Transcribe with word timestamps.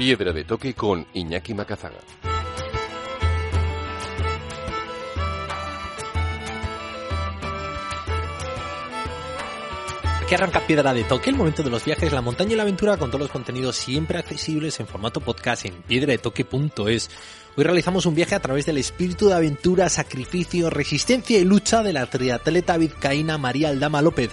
Piedra 0.00 0.32
de 0.32 0.44
Toque 0.44 0.72
con 0.72 1.06
Iñaki 1.12 1.52
Macazaga. 1.52 1.98
Aquí 10.22 10.34
arranca 10.34 10.66
Piedra 10.66 10.94
de 10.94 11.04
Toque, 11.04 11.28
el 11.28 11.36
momento 11.36 11.62
de 11.62 11.68
los 11.68 11.84
viajes, 11.84 12.14
la 12.14 12.22
montaña 12.22 12.54
y 12.54 12.56
la 12.56 12.62
aventura 12.62 12.96
con 12.96 13.10
todos 13.10 13.20
los 13.20 13.30
contenidos 13.30 13.76
siempre 13.76 14.16
accesibles 14.16 14.80
en 14.80 14.86
formato 14.86 15.20
podcast 15.20 15.66
en 15.66 15.82
piedradetoque.es. 15.82 17.10
Hoy 17.58 17.64
realizamos 17.64 18.06
un 18.06 18.14
viaje 18.14 18.34
a 18.34 18.40
través 18.40 18.64
del 18.64 18.78
espíritu 18.78 19.28
de 19.28 19.34
aventura, 19.34 19.90
sacrificio, 19.90 20.70
resistencia 20.70 21.38
y 21.38 21.44
lucha 21.44 21.82
de 21.82 21.92
la 21.92 22.06
triatleta 22.06 22.78
vizcaína 22.78 23.36
María 23.36 23.68
Aldama 23.68 24.00
López, 24.00 24.30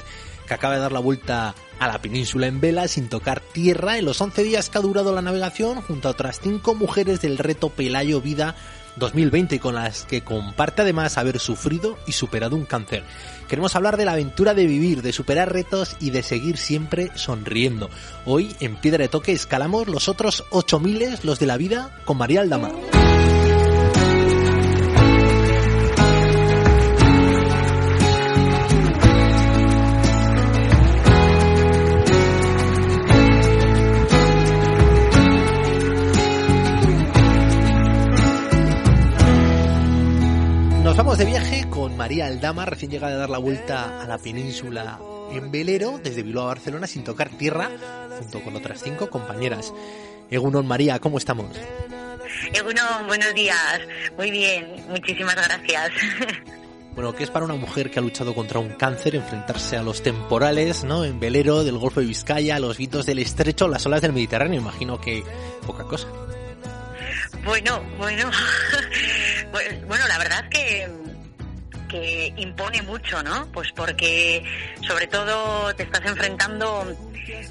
que 0.48 0.54
acaba 0.54 0.76
de 0.76 0.82
dar 0.82 0.92
la 0.92 1.00
vuelta 1.00 1.54
a 1.80 1.88
la 1.88 2.02
península 2.02 2.48
en 2.48 2.60
vela 2.60 2.88
sin 2.88 3.10
tocar 3.10 3.42
tierra 3.42 3.98
en 3.98 4.06
los 4.06 4.20
11 4.20 4.44
días 4.44 4.70
que 4.70 4.78
ha 4.78 4.82
durado 4.82 5.14
la 5.14 5.22
navegación 5.22 5.82
junto 5.82 6.08
a 6.08 6.12
otras 6.12 6.40
5 6.42 6.74
mujeres 6.74 7.22
del 7.22 7.38
reto 7.38 7.70
Pelayo 7.70 8.22
Vida 8.22 8.56
2020 8.98 9.60
con 9.60 9.76
las 9.76 10.06
que 10.06 10.24
comparte 10.24 10.82
además 10.82 11.18
haber 11.18 11.40
sufrido 11.40 11.98
y 12.08 12.14
superado 12.14 12.56
un 12.56 12.66
cáncer. 12.66 13.04
Queremos 13.48 13.76
hablar 13.76 13.98
de 13.98 14.06
la 14.06 14.14
aventura 14.14 14.54
de 14.54 14.66
vivir, 14.66 15.02
de 15.02 15.14
superar 15.14 15.54
retos 15.54 15.96
y 16.00 16.10
de 16.10 16.24
seguir 16.24 16.58
siempre 16.58 17.12
sonriendo. 17.16 17.90
Hoy 18.26 18.56
en 18.60 18.76
Piedra 18.76 19.04
de 19.04 19.10
Toque 19.10 19.32
escalamos 19.34 19.88
los 19.88 20.10
otros 20.10 20.46
8000, 20.50 21.20
los 21.24 21.40
de 21.40 21.46
la 21.46 21.58
vida, 21.58 21.96
con 22.06 22.18
María 22.18 22.42
Aldama. 22.42 22.72
María 42.18 42.34
Aldama, 42.34 42.66
recién 42.66 42.90
llegada 42.90 43.14
de 43.14 43.20
dar 43.20 43.30
la 43.30 43.38
vuelta 43.38 44.02
a 44.02 44.08
la 44.08 44.18
península 44.18 45.00
en 45.32 45.52
velero 45.52 46.00
desde 46.04 46.24
Bilbao 46.24 46.46
a 46.46 46.48
Barcelona 46.48 46.88
sin 46.88 47.04
tocar 47.04 47.30
tierra, 47.30 47.70
junto 48.18 48.42
con 48.42 48.56
otras 48.56 48.82
cinco 48.82 49.08
compañeras. 49.08 49.72
Egunon 50.32 50.66
María, 50.66 50.98
¿cómo 50.98 51.20
estamos? 51.20 51.56
Egunon, 52.52 53.06
buenos 53.06 53.36
días. 53.36 53.82
Muy 54.18 54.32
bien, 54.32 54.84
muchísimas 54.90 55.36
gracias. 55.36 55.92
Bueno, 56.96 57.14
¿qué 57.14 57.26
es 57.26 57.30
para 57.30 57.46
una 57.46 57.54
mujer 57.54 57.92
que 57.92 58.00
ha 58.00 58.02
luchado 58.02 58.34
contra 58.34 58.58
un 58.58 58.70
cáncer 58.70 59.14
enfrentarse 59.14 59.78
a 59.78 59.84
los 59.84 60.02
temporales, 60.02 60.84
¿no? 60.84 61.06
En 61.06 61.20
velero 61.20 61.64
del 61.64 61.78
Golfo 61.78 62.00
de 62.00 62.08
Vizcaya, 62.08 62.56
a 62.56 62.60
los 62.60 62.80
vientos 62.80 63.06
del 63.06 63.20
estrecho, 63.20 63.68
las 63.68 63.86
olas 63.86 64.02
del 64.02 64.14
Mediterráneo? 64.14 64.60
Imagino 64.60 65.00
que 65.00 65.24
poca 65.64 65.84
cosa. 65.84 66.08
Bueno, 67.46 67.84
bueno, 68.00 68.32
bueno, 69.88 70.08
la 70.08 70.18
verdad 70.18 70.44
es 70.46 70.50
que 70.50 71.07
que 71.88 72.34
impone 72.38 72.82
mucho, 72.82 73.22
¿no? 73.24 73.48
Pues 73.52 73.72
porque 73.76 74.44
sobre 74.86 75.08
todo 75.08 75.74
te 75.76 75.84
estás 75.84 76.06
enfrentando 76.06 76.86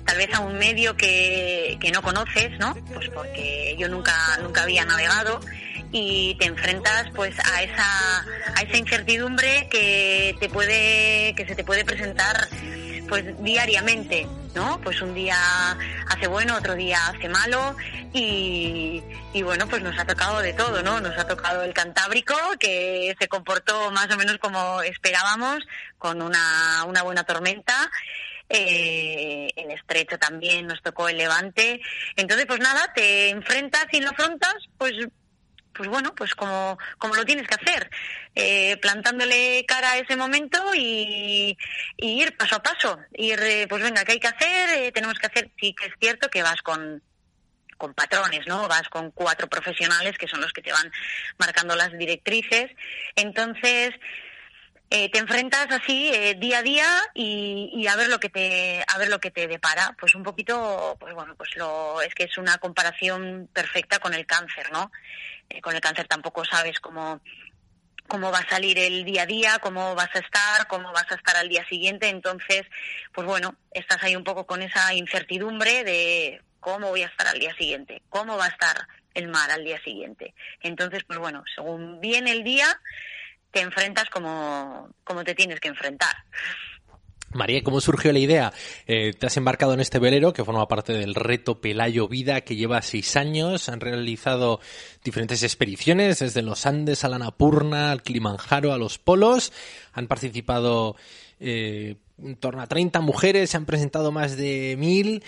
tal 0.05 0.17
vez 0.17 0.33
a 0.35 0.41
un 0.41 0.59
medio 0.59 0.97
que, 0.97 1.79
que 1.81 1.91
no 1.91 2.03
conoces, 2.03 2.59
¿no? 2.59 2.75
Pues 2.93 3.09
porque 3.11 3.77
yo 3.79 3.89
nunca 3.89 4.15
nunca 4.43 4.63
había 4.63 4.85
navegado 4.85 5.41
y 5.93 6.35
te 6.39 6.47
enfrentas 6.47 7.07
pues 7.15 7.35
a 7.39 7.63
esa 7.63 8.27
a 8.55 8.63
esa 8.63 8.77
incertidumbre 8.77 9.69
que 9.71 10.37
te 10.41 10.49
puede 10.49 11.35
que 11.35 11.47
se 11.47 11.55
te 11.55 11.65
puede 11.65 11.85
presentar 11.85 12.49
pues 13.09 13.25
diariamente, 13.43 14.27
¿no? 14.55 14.81
Pues 14.83 15.01
un 15.01 15.15
día 15.15 15.37
hace 16.09 16.27
bueno, 16.27 16.57
otro 16.57 16.75
día 16.75 16.99
hace 17.09 17.29
malo 17.29 17.77
y, 18.13 19.03
y, 19.33 19.43
bueno, 19.43 19.69
pues 19.69 19.83
nos 19.83 19.99
ha 19.99 20.05
tocado 20.05 20.41
de 20.41 20.53
todo, 20.53 20.83
¿no? 20.83 21.01
Nos 21.01 21.17
ha 21.19 21.27
tocado 21.27 21.63
el 21.63 21.75
Cantábrico, 21.75 22.35
que 22.59 23.15
se 23.19 23.29
comportó 23.29 23.91
más 23.91 24.11
o 24.13 24.17
menos 24.17 24.39
como 24.39 24.83
esperábamos, 24.83 25.67
con 25.99 26.23
una, 26.23 26.85
una 26.87 27.03
buena 27.03 27.25
tormenta. 27.25 27.91
Eh, 28.49 29.49
el 29.57 29.71
estrecho 29.73 30.19
también 30.19 30.67
nos 30.67 30.81
tocó 30.83 31.09
el 31.09 31.19
levante. 31.19 31.81
Entonces, 32.17 32.47
pues 32.47 32.61
nada, 32.61 32.93
te 32.95 33.31
enfrentas 33.31 33.87
y 33.93 34.01
lo 34.01 34.11
afrontas, 34.11 34.55
pues 34.79 34.93
pues 35.77 35.89
bueno, 35.89 36.15
pues 36.15 36.35
como, 36.35 36.79
como 36.99 37.15
lo 37.15 37.25
tienes 37.25 37.47
que 37.47 37.55
hacer, 37.55 37.91
eh, 38.35 38.77
plantándole 38.79 39.65
cara 39.67 39.93
a 39.93 39.99
ese 39.99 40.17
momento 40.17 40.59
y, 40.75 41.57
ir 41.99 42.37
paso 42.37 42.57
a 42.57 42.63
paso, 42.63 42.99
ir, 43.15 43.39
pues 43.69 43.83
venga, 43.83 44.05
¿qué 44.05 44.13
hay 44.13 44.21
que 44.21 44.29
hacer? 44.29 44.71
Eh, 44.79 44.93
tenemos 44.93 45.19
que 45.19 45.27
hacer, 45.27 45.51
sí 45.61 45.75
que 45.75 45.87
es 45.87 45.93
cierto 46.01 46.29
que 46.29 46.43
vas 46.43 46.63
con, 46.63 47.03
con 47.77 47.95
patrones, 47.95 48.47
¿no? 48.47 48.69
Vas 48.69 48.89
con 48.89 49.11
cuatro 49.11 49.49
profesionales 49.49 50.17
que 50.19 50.29
son 50.29 50.41
los 50.41 50.53
que 50.53 50.63
te 50.63 50.73
van 50.73 50.91
marcando 51.39 51.77
las 51.77 51.93
directrices. 51.93 52.71
Entonces, 53.15 53.95
eh, 54.89 55.11
te 55.11 55.19
enfrentas 55.19 55.67
así 55.71 56.11
eh, 56.15 56.37
día 56.39 56.59
a 56.59 56.63
día 56.63 56.87
y, 57.13 57.71
y, 57.75 57.89
a 57.89 57.97
ver 57.97 58.09
lo 58.09 58.21
que 58.21 58.29
te 58.29 58.85
a 58.87 58.99
ver 58.99 59.09
lo 59.09 59.19
que 59.19 59.33
te 59.33 59.49
depara 59.49 59.97
pues 59.99 60.15
un 60.15 60.23
poquito 60.23 60.97
pues 61.01 61.13
bueno 61.13 61.35
pues 61.35 61.57
lo 61.57 62.01
es 62.03 62.15
que 62.15 62.23
es 62.23 62.39
una 62.39 62.59
comparación 62.59 63.49
perfecta 63.53 63.99
con 63.99 64.15
el 64.15 64.27
cáncer 64.27 64.71
no 64.71 64.93
eh, 65.49 65.61
con 65.61 65.75
el 65.75 65.81
cáncer 65.81 66.07
tampoco 66.07 66.45
sabes 66.45 66.81
cómo 66.81 67.21
cómo 68.09 68.31
va 68.31 68.39
a 68.39 68.49
salir 68.49 68.79
el 68.79 69.05
día 69.05 69.23
a 69.23 69.27
día, 69.27 69.59
cómo 69.61 69.95
vas 69.95 70.15
a 70.15 70.21
estar, 70.21 70.67
cómo 70.69 70.93
vas 70.93 71.11
a 71.11 71.17
estar 71.17 71.37
al 71.37 71.49
día 71.49 71.67
siguiente. 71.69 72.09
Entonces, 72.09 72.63
pues 73.13 73.27
bueno, 73.27 73.57
estás 73.73 74.03
ahí 74.03 74.17
un 74.17 74.25
poco 74.25 74.47
con 74.47 74.63
esa 74.63 74.95
incertidumbre 74.95 75.85
de 75.85 76.41
cómo 76.61 76.89
voy 76.89 77.03
a 77.03 77.07
estar 77.07 77.27
al 77.27 77.39
día 77.39 77.55
siguiente, 77.57 78.03
cómo 78.09 78.37
va 78.37 78.47
a 78.47 78.49
estar 78.49 78.87
el 79.15 79.29
mar 79.29 79.51
al 79.51 79.65
día 79.65 79.81
siguiente. 79.83 80.35
Entonces, 80.61 81.05
pues 81.05 81.19
bueno, 81.19 81.43
según 81.55 82.01
viene 82.01 82.33
el 82.33 82.45
día, 82.45 82.81
te 83.51 83.61
enfrentas 83.61 84.09
como, 84.11 84.91
como 85.05 85.25
te 85.25 85.35
tienes 85.35 85.61
que 85.61 85.69
enfrentar. 85.69 86.15
María, 87.37 87.63
¿cómo 87.63 87.81
surgió 87.81 88.13
la 88.13 88.19
idea? 88.19 88.53
Eh, 88.87 89.13
te 89.13 89.27
has 89.27 89.37
embarcado 89.37 89.75
en 89.75 89.81
este 89.81 89.99
velero 89.99 90.33
que 90.33 90.45
forma 90.45 90.67
parte 90.67 90.93
del 90.93 91.15
reto 91.15 91.61
Pelayo 91.61 92.09
Vida 92.09 92.41
que 92.41 92.57
lleva 92.57 92.83
seis 92.83 93.17
años. 93.17 93.69
Han 93.69 93.81
realizado 93.81 94.61
diferentes 95.05 95.43
expediciones 95.43 96.19
desde 96.19 96.43
los 96.43 96.67
Andes 96.67 97.05
a 97.05 97.09
la 97.09 97.19
Napurna, 97.19 97.93
al 97.93 98.03
Kilimanjaro, 98.03 98.73
a 98.73 98.79
los 98.79 98.99
polos. 98.99 99.53
Han 99.93 100.09
participado 100.09 100.97
eh, 101.39 101.97
en 102.23 102.37
torno 102.37 102.63
a 102.63 102.67
30 102.67 103.01
mujeres, 103.01 103.51
se 103.51 103.57
han 103.57 103.67
presentado 103.67 104.11
más 104.13 104.37
de 104.37 104.77
mil 104.79 105.23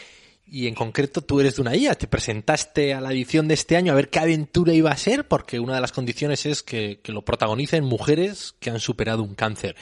y 0.50 0.66
en 0.66 0.74
concreto 0.74 1.20
tú 1.20 1.40
eres 1.40 1.56
de 1.56 1.62
una 1.62 1.76
IA. 1.76 1.94
Te 1.94 2.06
presentaste 2.06 2.94
a 2.94 3.00
la 3.00 3.12
edición 3.12 3.48
de 3.48 3.54
este 3.54 3.76
año 3.76 3.92
a 3.92 3.96
ver 3.96 4.08
qué 4.08 4.18
aventura 4.18 4.72
iba 4.72 4.90
a 4.90 4.96
ser 4.96 5.28
porque 5.28 5.60
una 5.60 5.74
de 5.74 5.80
las 5.80 5.92
condiciones 5.92 6.46
es 6.46 6.62
que, 6.62 7.00
lo 7.06 7.24
protagonicen 7.24 7.84
mujeres 7.84 8.54
que 8.60 8.70
han 8.70 8.80
superado 8.80 9.22
un 9.22 9.34
cáncer. 9.34 9.76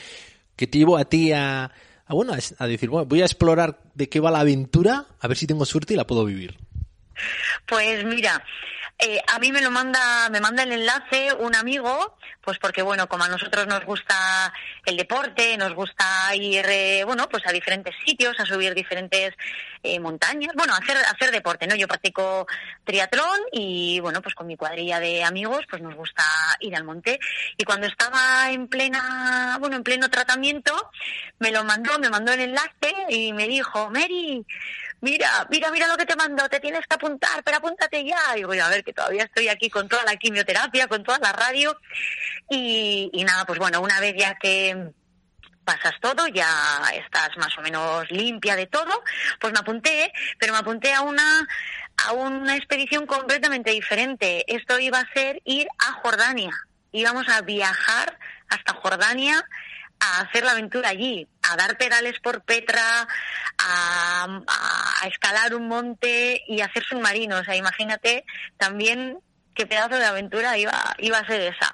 ¿Qué 0.55 0.67
te 0.67 0.79
llevó 0.79 0.97
a 0.97 1.05
ti 1.05 1.31
a 1.31 1.71
a, 2.07 2.13
bueno, 2.13 2.33
a, 2.33 2.63
a 2.63 2.67
decir, 2.67 2.89
bueno, 2.89 3.05
voy 3.05 3.21
a 3.21 3.25
explorar 3.25 3.79
de 3.93 4.09
qué 4.09 4.19
va 4.19 4.31
la 4.31 4.39
aventura, 4.39 5.05
a 5.19 5.27
ver 5.27 5.37
si 5.37 5.47
tengo 5.47 5.65
suerte 5.65 5.93
y 5.93 5.97
la 5.97 6.07
puedo 6.07 6.25
vivir. 6.25 6.57
Pues 7.67 8.05
mira, 8.05 8.43
eh, 8.99 9.21
a 9.27 9.37
mí 9.37 9.51
me 9.51 9.61
lo 9.61 9.69
manda, 9.69 10.27
me 10.31 10.41
manda 10.41 10.63
el 10.63 10.71
enlace 10.71 11.31
un 11.33 11.55
amigo, 11.55 12.17
pues 12.41 12.57
porque 12.57 12.81
bueno, 12.81 13.07
como 13.07 13.25
a 13.25 13.27
nosotros 13.27 13.67
nos 13.67 13.85
gusta 13.85 14.51
el 14.85 14.97
deporte, 14.97 15.55
nos 15.55 15.75
gusta 15.75 16.33
ir, 16.33 16.65
eh, 16.67 17.03
bueno, 17.03 17.29
pues 17.29 17.45
a 17.45 17.51
diferentes 17.51 17.93
sitios, 18.03 18.39
a 18.39 18.45
subir 18.45 18.73
diferentes 18.73 19.35
eh, 19.83 19.99
montañas, 19.99 20.53
bueno, 20.55 20.73
hacer 20.73 20.97
hacer 20.97 21.29
deporte, 21.29 21.67
¿no? 21.67 21.75
Yo 21.75 21.87
practico 21.87 22.47
triatlón 22.85 23.39
y 23.51 23.99
bueno, 23.99 24.21
pues 24.23 24.33
con 24.33 24.47
mi 24.47 24.57
cuadrilla 24.57 24.99
de 24.99 25.23
amigos, 25.23 25.65
pues 25.69 25.79
nos 25.81 25.93
gusta 25.93 26.23
ir 26.61 26.75
al 26.75 26.83
monte. 26.83 27.19
Y 27.55 27.65
cuando 27.65 27.85
estaba 27.85 28.49
en 28.49 28.67
plena, 28.67 29.57
bueno, 29.59 29.75
en 29.75 29.83
pleno 29.83 30.09
tratamiento, 30.09 30.73
me 31.37 31.51
lo 31.51 31.63
mandó, 31.63 31.99
me 31.99 32.09
mandó 32.09 32.33
el 32.33 32.39
enlace 32.39 32.95
y 33.09 33.31
me 33.33 33.47
dijo, 33.47 33.91
Mary, 33.91 34.43
mira, 35.01 35.47
mira, 35.49 35.71
mira 35.71 35.87
lo 35.87 35.97
que 35.97 36.05
te 36.05 36.15
mando, 36.15 36.47
te 36.49 36.59
tienes 36.59 36.85
que 36.87 36.95
apuntar, 36.95 37.43
pero 37.43 37.57
apúntate 37.57 38.03
ya. 38.03 38.37
Y 38.37 38.43
voy 38.43 38.59
a 38.59 38.69
ver 38.69 38.83
que 38.83 38.93
todavía 38.93 39.23
estoy 39.23 39.47
aquí 39.49 39.69
con 39.69 39.87
toda 39.87 40.03
la 40.03 40.15
quimioterapia, 40.15 40.87
con 40.87 41.03
toda 41.03 41.19
la 41.19 41.31
radio. 41.31 41.77
Y, 42.49 43.09
y 43.13 43.23
nada, 43.23 43.45
pues 43.45 43.59
bueno, 43.59 43.81
una 43.81 43.99
vez 43.99 44.15
ya 44.17 44.35
que 44.35 44.91
pasas 45.67 45.95
todo, 45.99 46.27
ya 46.27 46.47
estás 46.93 47.35
más 47.37 47.57
o 47.57 47.61
menos 47.61 48.09
limpia 48.09 48.55
de 48.55 48.67
todo, 48.67 49.03
pues 49.41 49.51
me 49.51 49.59
apunté, 49.59 50.13
pero 50.39 50.53
me 50.53 50.59
apunté 50.59 50.93
a 50.93 51.01
una 51.01 51.45
a 52.05 52.13
una 52.13 52.55
expedición 52.55 53.05
completamente 53.05 53.71
diferente. 53.71 54.45
Esto 54.47 54.79
iba 54.79 54.99
a 54.99 55.13
ser 55.13 55.41
ir 55.45 55.67
a 55.79 55.93
Jordania. 55.93 56.51
Íbamos 56.91 57.27
a 57.27 57.41
viajar 57.41 58.17
hasta 58.49 58.73
Jordania 58.75 59.43
a 59.99 60.21
hacer 60.21 60.43
la 60.43 60.51
aventura 60.51 60.89
allí, 60.89 61.27
a 61.49 61.55
dar 61.55 61.77
pedales 61.77 62.19
por 62.19 62.43
Petra, 62.43 63.07
a, 63.57 64.41
a, 64.47 65.07
escalar 65.07 65.55
un 65.55 65.67
monte 65.67 66.43
y 66.47 66.61
a 66.61 66.65
hacer 66.65 66.83
submarinos. 66.83 67.41
O 67.41 67.43
sea, 67.43 67.55
imagínate 67.55 68.25
también 68.57 69.19
qué 69.55 69.65
pedazo 69.65 69.97
de 69.97 70.05
aventura 70.05 70.57
iba, 70.57 70.95
iba 70.99 71.17
a 71.17 71.27
ser 71.27 71.41
esa. 71.41 71.73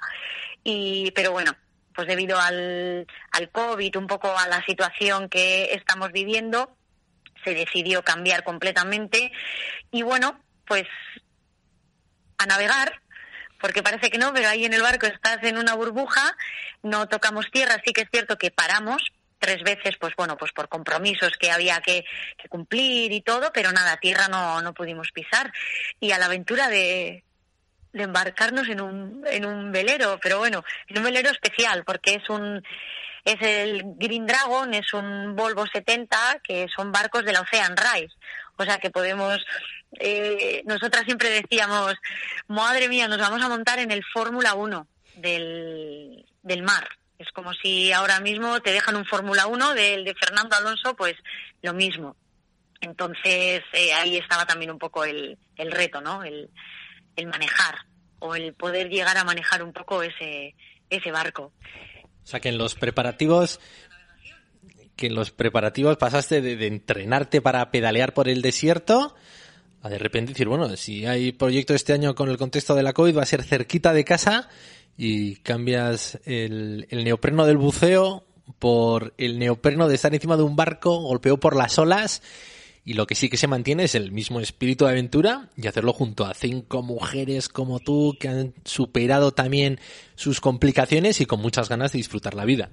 Y, 0.64 1.12
pero 1.12 1.32
bueno, 1.32 1.56
pues 1.94 2.08
debido 2.08 2.40
al, 2.40 3.06
al 3.32 3.50
COVID, 3.50 3.98
un 3.98 4.08
poco 4.08 4.38
a 4.38 4.48
la 4.48 4.64
situación 4.66 5.30
que 5.30 5.74
estamos 5.74 6.12
viviendo, 6.12 6.76
se 7.44 7.54
decidió 7.54 8.04
cambiar 8.04 8.44
completamente. 8.44 9.32
Y 9.92 10.02
bueno, 10.02 10.40
pues 10.66 10.86
a 12.38 12.46
navegar, 12.46 13.02
porque 13.64 13.82
parece 13.82 14.10
que 14.10 14.18
no, 14.18 14.34
pero 14.34 14.50
ahí 14.50 14.66
en 14.66 14.74
el 14.74 14.82
barco 14.82 15.06
estás 15.06 15.42
en 15.44 15.58
una 15.58 15.74
burbuja, 15.74 16.36
no 16.82 17.08
tocamos 17.08 17.50
tierra, 17.50 17.82
sí 17.86 17.94
que 17.94 18.02
es 18.02 18.10
cierto 18.12 18.38
que 18.38 18.52
paramos 18.52 19.02
tres 19.40 19.64
veces, 19.64 19.96
pues 19.98 20.14
bueno, 20.18 20.36
pues 20.36 20.52
por 20.52 20.68
compromisos 20.68 21.32
que 21.40 21.50
había 21.50 21.80
que, 21.80 22.04
cumplir 22.50 23.14
y 23.14 23.22
todo, 23.22 23.54
pero 23.54 23.72
nada, 23.72 23.96
tierra 23.96 24.28
no, 24.28 24.62
no 24.62 24.74
pudimos 24.74 25.14
pisar. 25.14 25.50
Y 26.02 26.12
a 26.12 26.18
la 26.18 26.26
aventura 26.26 26.68
de, 26.68 27.24
embarcarnos 27.94 28.68
en 28.68 28.82
un, 28.82 29.24
en 29.28 29.46
un 29.46 29.72
velero, 29.72 30.20
pero 30.22 30.40
bueno, 30.40 30.66
en 30.90 30.98
un 30.98 31.06
velero 31.06 31.30
especial, 31.30 31.86
porque 31.86 32.16
es 32.16 32.30
un, 32.30 32.62
es 33.24 33.38
el 33.40 33.84
Green 33.96 34.26
Dragon, 34.26 34.74
es 34.74 34.94
un 34.94 35.38
Volvo 35.38 35.66
70, 35.68 36.42
que 36.44 36.68
son 36.76 36.92
barcos 36.92 37.24
de 37.24 37.32
la 37.32 37.40
Ocean 37.40 37.78
Rise. 37.78 38.14
O 38.58 38.64
sea 38.64 38.78
que 38.78 38.92
podemos, 38.92 39.44
eh, 40.00 40.62
nosotras 40.66 41.04
siempre 41.06 41.30
decíamos, 41.30 41.96
madre 42.48 42.88
mía, 42.88 43.08
nos 43.08 43.20
vamos 43.20 43.42
a 43.42 43.50
montar 43.50 43.80
en 43.80 43.92
el 43.92 44.04
Fórmula 44.14 44.54
1 44.54 44.88
del, 45.16 46.26
del 46.42 46.64
mar. 46.64 46.88
Es 47.18 47.32
como 47.32 47.54
si 47.54 47.92
ahora 47.92 48.20
mismo 48.20 48.60
te 48.62 48.72
dejan 48.72 48.96
un 48.96 49.06
Fórmula 49.06 49.48
1 49.48 49.74
del 49.74 50.04
de 50.04 50.16
Fernando 50.16 50.56
Alonso, 50.56 50.96
pues 50.96 51.16
lo 51.62 51.74
mismo. 51.74 52.16
Entonces 52.82 53.64
eh, 53.72 53.94
ahí 53.94 54.18
estaba 54.18 54.46
también 54.46 54.72
un 54.72 54.80
poco 54.80 55.06
el, 55.06 55.38
el 55.56 55.72
reto, 55.72 56.02
¿no? 56.02 56.24
El, 56.24 56.50
el 57.16 57.28
manejar 57.28 57.76
o 58.20 58.36
el 58.36 58.54
poder 58.54 58.90
llegar 58.90 59.18
a 59.18 59.24
manejar 59.24 59.64
un 59.64 59.74
poco 59.74 60.04
ese, 60.04 60.56
ese 60.90 61.12
barco. 61.12 61.54
O 62.24 62.26
sea 62.26 62.40
que 62.40 62.50
en 62.50 62.58
los 62.58 62.76
preparativos 62.76 63.60
que 64.96 65.08
en 65.08 65.16
los 65.16 65.32
preparativos 65.32 65.98
pasaste 65.98 66.42
de, 66.42 66.68
entrenarte 66.68 67.42
para 67.42 67.72
pedalear 67.72 68.14
por 68.14 68.30
el 68.30 68.42
desierto 68.42 69.16
a 69.82 69.90
de 69.90 69.98
repente 69.98 70.32
decir, 70.32 70.48
bueno, 70.48 70.76
si 70.78 71.06
hay 71.06 71.34
proyecto 71.34 71.74
este 71.74 71.92
año 71.92 72.16
con 72.16 72.30
el 72.30 72.38
contexto 72.38 72.74
de 72.74 72.84
la 72.84 72.94
COVID 72.94 73.18
va 73.18 73.24
a 73.24 73.26
ser 73.26 73.44
cerquita 73.44 73.94
de 73.94 74.06
casa 74.06 74.48
y 74.98 75.36
cambias 75.38 76.20
el, 76.24 76.88
neopreno 76.90 77.46
del 77.46 77.58
buceo 77.58 78.26
por 78.60 79.14
el 79.18 79.40
neopreno 79.40 79.90
de 79.90 79.96
estar 79.96 80.14
encima 80.14 80.38
de 80.38 80.44
un 80.44 80.56
barco 80.56 81.02
golpeado 81.02 81.40
por 81.40 81.58
las 81.58 81.78
olas 81.78 82.22
y 82.86 82.94
lo 82.94 83.08
que 83.08 83.16
sí 83.16 83.30
que 83.30 83.38
se 83.38 83.48
mantiene 83.48 83.86
es 83.86 83.96
el 83.96 84.12
mismo 84.12 84.40
espíritu 84.40 84.86
de 84.86 84.92
aventura 84.92 85.50
y 85.58 85.68
hacerlo 85.68 85.92
junto 85.92 86.26
a 86.26 86.34
cinco 86.34 86.82
mujeres 86.82 87.50
como 87.50 87.80
tú 87.80 88.16
que 88.20 88.30
han 88.30 88.54
superado 88.64 89.34
también 89.34 89.80
sus 90.16 90.40
complicaciones 90.40 91.20
y 91.20 91.26
con 91.26 91.42
muchas 91.42 91.68
ganas 91.68 91.92
de 91.92 91.98
disfrutar 91.98 92.36
la 92.36 92.46
vida. 92.46 92.70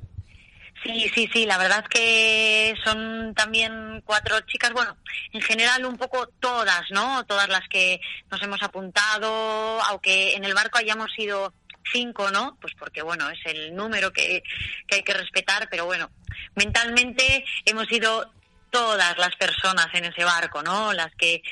Sí, 0.83 1.11
sí, 1.15 1.29
sí, 1.33 1.45
la 1.45 1.59
verdad 1.59 1.85
que 1.85 2.75
son 2.83 3.35
también 3.35 4.03
cuatro 4.05 4.41
chicas, 4.41 4.73
bueno, 4.73 4.97
en 5.33 5.43
general 5.43 5.85
un 5.85 5.99
poco 5.99 6.27
todas, 6.41 6.91
¿no? 6.91 7.25
Todas 7.27 7.49
las 7.49 7.69
que 7.69 8.01
nos 8.31 8.43
hemos 8.43 8.63
apuntado, 8.63 9.83
aunque 9.83 10.35
en 10.35 10.45
el 10.45 10.55
barco 10.55 10.79
hayamos 10.79 11.13
sido 11.13 11.53
cinco, 11.93 12.31
¿no? 12.31 12.57
Pues 12.63 12.73
porque, 12.79 13.03
bueno, 13.03 13.29
es 13.29 13.41
el 13.45 13.75
número 13.75 14.11
que, 14.11 14.43
que 14.87 14.97
hay 14.97 15.03
que 15.03 15.13
respetar, 15.13 15.69
pero 15.71 15.85
bueno, 15.85 16.11
mentalmente 16.55 17.45
hemos 17.67 17.87
sido 17.87 18.33
todas 18.71 19.19
las 19.19 19.37
personas 19.37 19.89
en 19.93 20.07
ese 20.07 20.25
barco, 20.25 20.63
¿no? 20.63 20.95
Las 20.95 21.15
que 21.17 21.43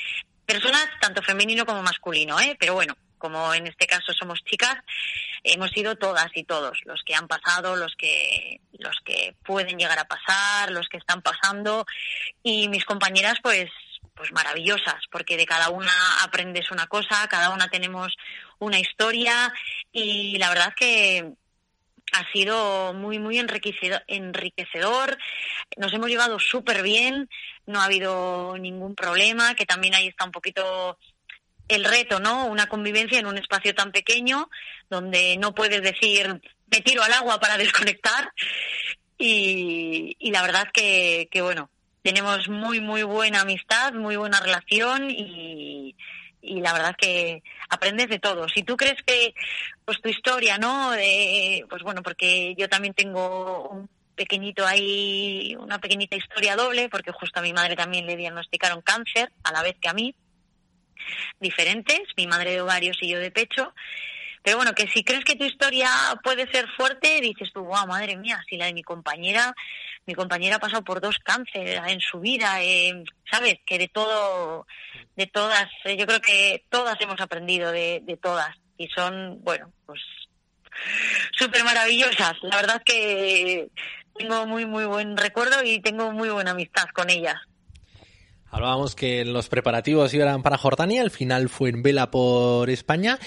personas 0.47 0.89
tanto 1.01 1.21
femenino 1.21 1.67
como 1.67 1.83
masculino, 1.83 2.41
¿eh? 2.41 2.57
Pero 2.59 2.75
bueno, 2.75 2.97
como 3.19 3.53
en 3.55 3.67
este 3.67 3.87
caso 3.87 4.13
somos 4.13 4.43
chicas, 4.45 4.77
hemos 5.43 5.71
sido 5.71 5.97
todas 5.97 6.29
y 6.35 6.45
todos, 6.45 6.79
los 6.85 7.03
que 7.05 7.15
han 7.15 7.29
pasado, 7.29 7.77
los 7.77 7.95
que 7.97 8.61
los 8.73 8.97
que 9.05 9.35
pueden 9.45 9.79
llegar 9.79 9.99
a 9.99 10.09
pasar, 10.09 10.71
los 10.71 10.89
que 10.89 10.99
están 10.99 11.23
pasando 11.23 11.85
y 12.43 12.69
mis 12.69 12.85
compañeras 12.85 13.35
pues 13.43 13.71
pues 14.15 14.33
maravillosas, 14.33 15.05
porque 15.13 15.37
de 15.37 15.47
cada 15.47 15.71
una 15.71 15.93
aprendes 16.25 16.73
una 16.73 16.89
cosa, 16.89 17.29
cada 17.29 17.51
una 17.51 17.69
tenemos 17.69 18.17
una 18.59 18.81
historia 18.81 19.53
y 19.93 20.39
la 20.39 20.49
verdad 20.49 20.75
que 20.75 21.35
ha 22.13 22.33
sido 22.33 22.95
muy, 22.95 23.19
muy 23.19 23.39
enriquecedor. 23.39 25.19
Nos 25.77 25.93
hemos 25.93 26.09
llevado 26.09 26.39
súper 26.39 26.83
bien, 26.83 27.29
no 27.67 27.81
ha 27.81 27.85
habido 27.85 28.57
ningún 28.59 28.95
problema, 28.95 29.55
que 29.55 29.67
también 29.67 29.95
ahí 29.95 30.09
está 30.09 30.25
un 30.25 30.33
poquito 30.33 30.99
el 31.69 31.85
reto, 31.85 32.19
¿no? 32.21 32.47
Una 32.47 32.67
convivencia 32.67 33.19
en 33.19 33.27
un 33.27 33.39
espacio 33.39 33.75
tan 33.75 33.93
pequeño 33.93 34.51
donde 34.91 35.37
no 35.37 35.55
puedes 35.55 35.83
decir 35.83 36.41
me 36.71 36.81
tiro 36.81 37.03
al 37.03 37.13
agua 37.13 37.41
para 37.41 37.57
desconectar 37.59 38.33
y, 39.19 40.17
y 40.19 40.31
la 40.31 40.43
verdad 40.43 40.69
que, 40.73 41.29
que, 41.31 41.43
bueno, 41.43 41.71
tenemos 42.03 42.49
muy, 42.49 42.81
muy 42.81 43.03
buena 43.03 43.41
amistad, 43.41 43.93
muy 43.93 44.17
buena 44.17 44.41
relación 44.41 45.11
y, 45.11 45.97
y 46.41 46.61
la 46.61 46.73
verdad 46.73 46.95
que 46.97 47.43
aprendes 47.69 48.09
de 48.09 48.19
todo. 48.19 48.49
Si 48.49 48.63
tú 48.63 48.77
crees 48.77 49.03
que 49.05 49.35
pues 49.85 50.01
tu 50.01 50.09
historia, 50.09 50.59
¿no? 50.59 50.93
pues 51.69 51.83
bueno, 51.83 52.03
porque 52.03 52.55
yo 52.57 52.69
también 52.69 52.95
tengo 52.95 53.69
un 53.69 53.91
pequeñito 54.15 54.67
ahí, 54.67 55.57
una 55.59 55.79
pequeñita 55.79 56.17
historia 56.17 56.57
doble, 56.57 56.89
porque 56.89 57.13
justo 57.13 57.41
a 57.41 57.43
mi 57.43 57.53
madre 57.53 57.77
también 57.77 58.07
le 58.07 58.17
diagnosticaron 58.17 58.83
cáncer, 58.83 59.33
a 59.45 59.53
la 59.53 59.63
vez 59.63 59.77
que 59.81 59.89
a 59.89 59.95
mí, 59.95 60.15
diferentes, 61.41 62.01
mi 62.17 62.27
madre 62.27 62.53
de 62.53 62.61
ovarios 62.61 62.99
y 63.01 63.11
yo 63.11 63.19
de 63.19 63.31
pecho. 63.31 63.75
Pero 64.43 64.57
bueno, 64.57 64.73
que 64.73 64.89
si 64.89 65.03
crees 65.05 65.25
que 65.25 65.37
tu 65.37 65.45
historia 65.45 65.91
puede 66.23 66.51
ser 66.51 66.67
fuerte, 66.77 67.21
dices 67.21 67.51
tú, 67.53 67.65
wow, 67.65 67.87
madre 67.87 68.17
mía, 68.17 68.41
si 68.49 68.57
la 68.57 68.67
de 68.67 68.73
mi 68.73 68.83
compañera, 68.83 69.55
mi 70.07 70.15
compañera 70.15 70.57
ha 70.57 70.61
pasado 70.61 70.83
por 70.85 71.01
dos 71.01 71.19
cánceres 71.19 71.81
en 71.87 72.01
su 72.01 72.21
vida, 72.21 72.63
eh, 72.63 73.05
¿sabes? 73.31 73.59
Que 73.67 73.79
de 73.79 73.89
todo, 73.89 74.67
de 75.17 75.27
todas, 75.27 75.69
eh, 75.85 75.97
yo 75.97 76.07
creo 76.07 76.21
que 76.21 76.65
todas 76.71 76.99
hemos 77.01 77.21
aprendido 77.21 77.73
de, 77.73 78.01
de 78.05 78.17
todas 78.17 78.57
y 78.79 78.89
son, 78.89 79.43
bueno, 79.43 79.73
pues 79.85 80.01
súper 81.37 81.65
maravillosas. 81.65 82.35
La 82.43 82.57
verdad 82.57 82.83
que 82.85 83.69
tengo 84.17 84.47
muy, 84.47 84.67
muy 84.67 84.85
buen 84.85 85.17
recuerdo 85.17 85.63
y 85.63 85.81
tengo 85.81 86.13
muy 86.13 86.29
buena 86.29 86.53
amistad 86.53 86.87
con 86.95 87.11
ellas. 87.11 87.37
Hablábamos 88.51 88.95
que 88.95 89.25
los 89.25 89.49
preparativos 89.49 90.15
iban 90.15 90.43
para 90.43 90.59
Jordania, 90.59 91.03
al 91.03 91.11
final 91.11 91.49
fue 91.49 91.71
en 91.71 91.83
vela 91.83 92.11
por 92.11 92.71
España. 92.71 93.19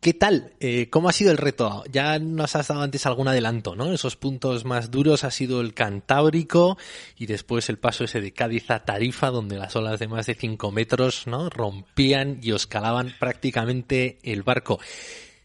¿Qué 0.00 0.14
tal? 0.14 0.52
Eh, 0.60 0.88
¿Cómo 0.88 1.08
ha 1.08 1.12
sido 1.12 1.32
el 1.32 1.38
reto? 1.38 1.82
Ya 1.90 2.18
nos 2.18 2.54
has 2.54 2.68
dado 2.68 2.82
antes 2.82 3.06
algún 3.06 3.28
adelanto, 3.28 3.74
¿no? 3.74 3.92
Esos 3.92 4.16
puntos 4.16 4.64
más 4.64 4.90
duros 4.90 5.24
ha 5.24 5.30
sido 5.30 5.60
el 5.60 5.74
Cantábrico 5.74 6.78
y 7.16 7.26
después 7.26 7.68
el 7.68 7.78
paso 7.78 8.04
ese 8.04 8.20
de 8.20 8.32
Cádiz 8.32 8.70
a 8.70 8.84
Tarifa, 8.84 9.30
donde 9.30 9.56
las 9.56 9.74
olas 9.74 9.98
de 9.98 10.06
más 10.06 10.26
de 10.26 10.34
5 10.34 10.70
metros, 10.70 11.26
¿no? 11.26 11.50
Rompían 11.50 12.38
y 12.42 12.52
os 12.52 12.66
calaban 12.66 13.14
prácticamente 13.18 14.18
el 14.22 14.42
barco. 14.42 14.78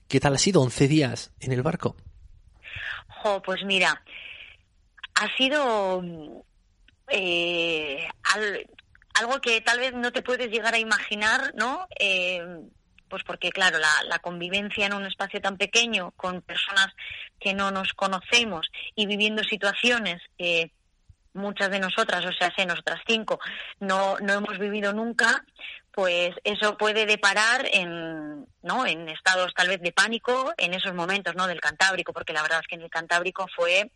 ¿Qué 0.07 0.19
tal 0.19 0.35
ha 0.35 0.37
sido 0.37 0.61
11 0.61 0.87
días 0.87 1.31
en 1.39 1.53
el 1.53 1.63
barco? 1.63 1.95
pues 3.45 3.63
mira, 3.65 4.03
ha 5.15 5.37
sido 5.37 6.03
eh, 7.07 8.07
algo 9.21 9.39
que 9.39 9.61
tal 9.61 9.79
vez 9.79 9.93
no 9.93 10.11
te 10.11 10.21
puedes 10.21 10.49
llegar 10.49 10.73
a 10.73 10.79
imaginar, 10.79 11.53
¿no? 11.55 11.87
Eh, 11.99 12.43
pues 13.07 13.23
porque, 13.23 13.51
claro, 13.51 13.77
la, 13.77 14.19
convivencia 14.19 14.85
en 14.85 14.93
un 14.93 15.05
espacio 15.05 15.41
tan 15.41 15.57
pequeño 15.57 16.11
con 16.11 16.41
personas 16.41 16.87
que 17.39 17.53
no 17.53 17.69
nos 17.69 17.93
conocemos 17.93 18.67
y 18.95 19.05
viviendo 19.05 19.43
situaciones 19.43 20.21
que 20.37 20.71
muchas 21.33 21.69
de 21.69 21.79
nosotras, 21.79 22.25
o 22.25 22.31
sea, 22.31 22.53
sé, 22.55 22.65
nosotras 22.65 23.01
cinco, 23.05 23.39
no, 23.79 24.17
no 24.19 24.33
hemos 24.33 24.57
vivido 24.57 24.93
nunca, 24.93 25.43
pues 25.91 26.33
eso 26.43 26.77
puede 26.77 27.05
deparar 27.05 27.67
en, 27.71 28.47
¿no? 28.63 28.85
en 28.85 29.09
estados 29.09 29.53
tal 29.53 29.67
vez 29.67 29.81
de 29.81 29.91
pánico 29.91 30.53
en 30.57 30.73
esos 30.73 30.93
momentos 30.93 31.35
¿no? 31.35 31.47
del 31.47 31.59
Cantábrico, 31.59 32.13
porque 32.13 32.33
la 32.33 32.41
verdad 32.41 32.59
es 32.61 32.67
que 32.67 32.75
en 32.75 32.83
el 32.83 32.89
Cantábrico 32.89 33.45
fue 33.55 33.91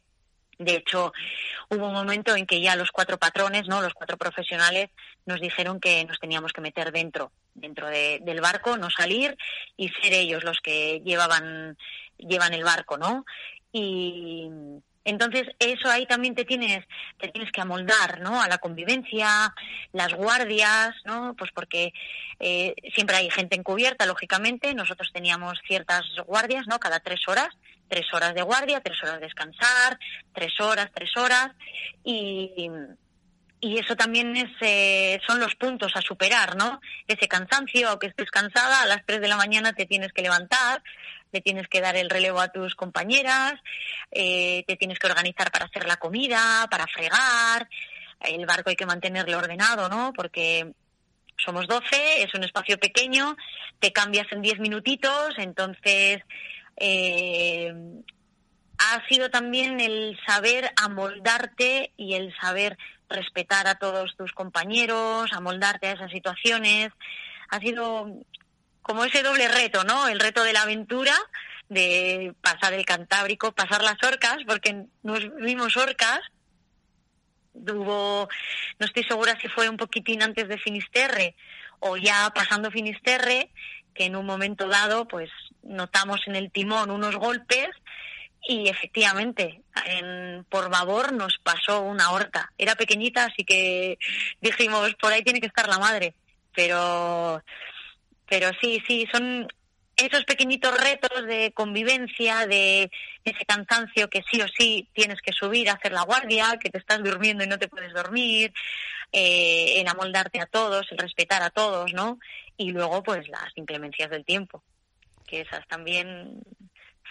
de 0.58 0.76
hecho, 0.76 1.12
hubo 1.70 1.88
un 1.88 1.94
momento 1.94 2.36
en 2.36 2.46
que 2.46 2.62
ya 2.62 2.76
los 2.76 2.92
cuatro 2.92 3.18
patrones, 3.18 3.68
¿no? 3.68 3.82
los 3.82 3.94
cuatro 3.94 4.18
profesionales, 4.18 4.90
nos 5.26 5.42
dijeron 5.42 5.80
que 5.80 6.06
nos 6.06 6.20
teníamos 6.20 6.54
que 6.54 6.62
meter 6.62 6.92
dentro, 6.92 7.32
dentro 7.54 7.88
del 7.88 8.42
barco, 8.42 8.78
no 8.78 8.90
salir 8.90 9.38
y 9.76 9.90
ser 9.90 10.14
ellos 10.14 10.44
los 10.44 10.60
que 10.62 11.02
llevaban, 11.04 11.78
llevan 12.18 12.54
el 12.54 12.64
barco, 12.64 12.98
¿no? 12.98 13.26
Y 13.72 14.50
entonces 15.04 15.44
eso 15.60 15.90
ahí 15.90 16.06
también 16.08 16.34
te 16.34 16.46
tienes, 16.46 16.84
te 17.20 17.28
tienes 17.30 17.52
que 17.52 17.62
amoldar, 17.62 18.22
¿no? 18.22 18.42
A 18.42 18.48
la 18.48 18.58
convivencia, 18.58 19.54
las 19.94 20.14
guardias, 20.14 20.96
¿no? 21.06 21.36
Pues 21.38 21.52
porque 21.52 21.94
eh, 22.40 22.74
siempre 22.94 23.16
hay 23.18 23.30
gente 23.30 23.56
encubierta, 23.56 24.06
lógicamente. 24.06 24.74
Nosotros 24.74 25.12
teníamos 25.14 25.60
ciertas 25.68 26.04
guardias, 26.26 26.66
¿no? 26.68 26.80
Cada 26.80 27.00
tres 27.00 27.28
horas 27.28 27.50
tres 27.88 28.06
horas 28.14 28.34
de 28.34 28.42
guardia, 28.42 28.82
tres 28.82 29.02
horas 29.04 29.20
de 29.20 29.26
descansar, 29.26 30.00
tres 30.34 30.60
horas, 30.60 30.90
tres 30.94 31.16
horas, 31.18 31.52
y, 32.04 32.70
y 33.60 33.78
eso 33.78 33.96
también 33.96 34.36
es, 34.36 34.52
eh, 34.62 35.20
son 35.26 35.40
los 35.40 35.56
puntos 35.56 35.92
a 35.96 36.02
superar, 36.02 36.56
¿no? 36.56 36.80
Ese 37.08 37.28
cansancio, 37.28 37.90
aunque 37.90 38.08
estés 38.08 38.30
cansada, 38.30 38.82
a 38.82 38.86
las 38.86 39.06
tres 39.06 39.22
de 39.22 39.28
la 39.28 39.38
mañana 39.38 39.74
te 39.74 39.86
tienes 39.86 40.12
que 40.14 40.22
levantar, 40.22 40.84
le 41.32 41.42
tienes 41.42 41.68
que 41.68 41.82
dar 41.82 41.96
el 41.96 42.10
relevo 42.10 42.40
a 42.40 42.50
tus 42.50 42.76
compañeras, 42.76 43.54
eh, 44.12 44.64
te 44.68 44.78
tienes 44.78 45.00
que 45.00 45.08
organizar 45.08 45.52
para 45.52 45.66
hacer 45.66 45.86
la 45.88 45.98
comida, 45.98 46.68
para 46.70 46.88
fregar, 46.88 47.68
el 48.22 48.46
barco 48.46 48.70
hay 48.70 48.76
que 48.76 48.86
mantenerlo 48.86 49.38
ordenado, 49.38 49.90
¿no? 49.90 50.14
Porque 50.14 50.72
somos 51.38 51.68
12, 51.68 52.24
es 52.24 52.34
un 52.34 52.44
espacio 52.44 52.78
pequeño, 52.78 53.36
te 53.80 53.92
cambias 53.92 54.28
en 54.32 54.42
10 54.42 54.60
minutitos, 54.60 55.36
entonces 55.38 56.22
eh, 56.78 57.74
ha 58.78 59.08
sido 59.08 59.30
también 59.30 59.80
el 59.80 60.18
saber 60.26 60.72
amoldarte 60.82 61.92
y 61.98 62.16
el 62.16 62.36
saber 62.40 62.78
respetar 63.10 63.68
a 63.68 63.76
todos 63.76 64.16
tus 64.18 64.32
compañeros, 64.34 65.32
amoldarte 65.34 65.88
a 65.88 65.94
esas 65.94 66.12
situaciones. 66.12 66.90
Ha 67.50 67.60
sido 67.60 68.08
como 68.82 69.06
ese 69.06 69.24
doble 69.24 69.48
reto, 69.48 69.84
¿no? 69.84 70.08
El 70.08 70.20
reto 70.20 70.44
de 70.44 70.54
la 70.54 70.64
aventura, 70.64 71.16
de 71.70 72.36
pasar 72.42 72.74
el 72.74 72.86
Cantábrico, 72.86 73.52
pasar 73.52 73.82
las 73.82 74.02
orcas, 74.04 74.38
porque 74.46 74.86
nos 75.04 75.36
vimos 75.38 75.78
orcas. 75.78 76.20
Hubo, 77.54 78.28
no 78.80 78.86
estoy 78.86 79.04
segura 79.04 79.40
si 79.40 79.48
fue 79.48 79.70
un 79.70 79.78
poquitín 79.78 80.22
antes 80.22 80.48
de 80.48 80.58
Finisterre 80.58 81.36
o 81.80 81.98
ya 81.98 82.32
pasando 82.36 82.70
Finisterre, 82.70 83.50
que 83.94 84.06
en 84.06 84.16
un 84.16 84.26
momento 84.26 84.68
dado, 84.68 85.08
pues 85.08 85.30
notamos 85.66 86.22
en 86.28 86.36
el 86.36 86.52
timón 86.52 86.92
unos 86.92 87.16
golpes 87.16 87.70
y 88.48 88.70
efectivamente, 88.70 89.62
en, 89.86 90.46
por 90.50 90.70
babor 90.70 91.14
nos 91.14 91.38
pasó 91.40 91.82
una 91.82 92.12
orca. 92.12 92.52
Era 92.58 92.76
pequeñita, 92.76 93.26
así 93.26 93.44
que 93.44 93.98
dijimos, 94.40 94.94
por 94.96 95.12
ahí 95.12 95.24
tiene 95.24 95.42
que 95.42 95.48
estar 95.48 95.68
la 95.68 95.80
madre. 95.80 96.14
Pero, 96.54 97.44
pero 98.28 98.52
sí, 98.62 98.82
sí, 98.88 99.08
son 99.12 99.48
esos 99.98 100.26
pequeñitos 100.26 100.78
retos 100.80 101.26
de 101.26 101.54
convivencia, 101.54 102.46
de 102.46 102.92
ese 103.24 103.46
cansancio 103.46 104.10
que 104.10 104.24
sí 104.30 104.42
o 104.42 104.48
sí 104.48 104.88
tienes 104.94 105.22
que 105.22 105.32
subir 105.32 105.70
a 105.70 105.74
hacer 105.74 105.92
la 105.92 106.04
guardia, 106.04 106.58
que 106.62 106.70
te 106.70 106.78
estás 106.78 107.04
durmiendo 107.04 107.44
y 107.44 107.48
no 107.48 107.58
te 107.58 107.68
puedes 107.68 107.94
dormir, 107.94 108.54
eh, 109.12 109.80
en 109.80 109.88
amoldarte 109.88 110.40
a 110.40 110.46
todos, 110.46 110.86
el 110.92 110.98
respetar 110.98 111.42
a 111.42 111.50
todos, 111.50 111.94
¿no? 111.94 112.20
Y 112.58 112.72
luego, 112.72 113.02
pues, 113.04 113.28
las 113.28 113.50
inclemencias 113.56 114.10
del 114.10 114.26
tiempo, 114.26 114.64
que 115.26 115.42
esas 115.42 115.68
también 115.68 116.42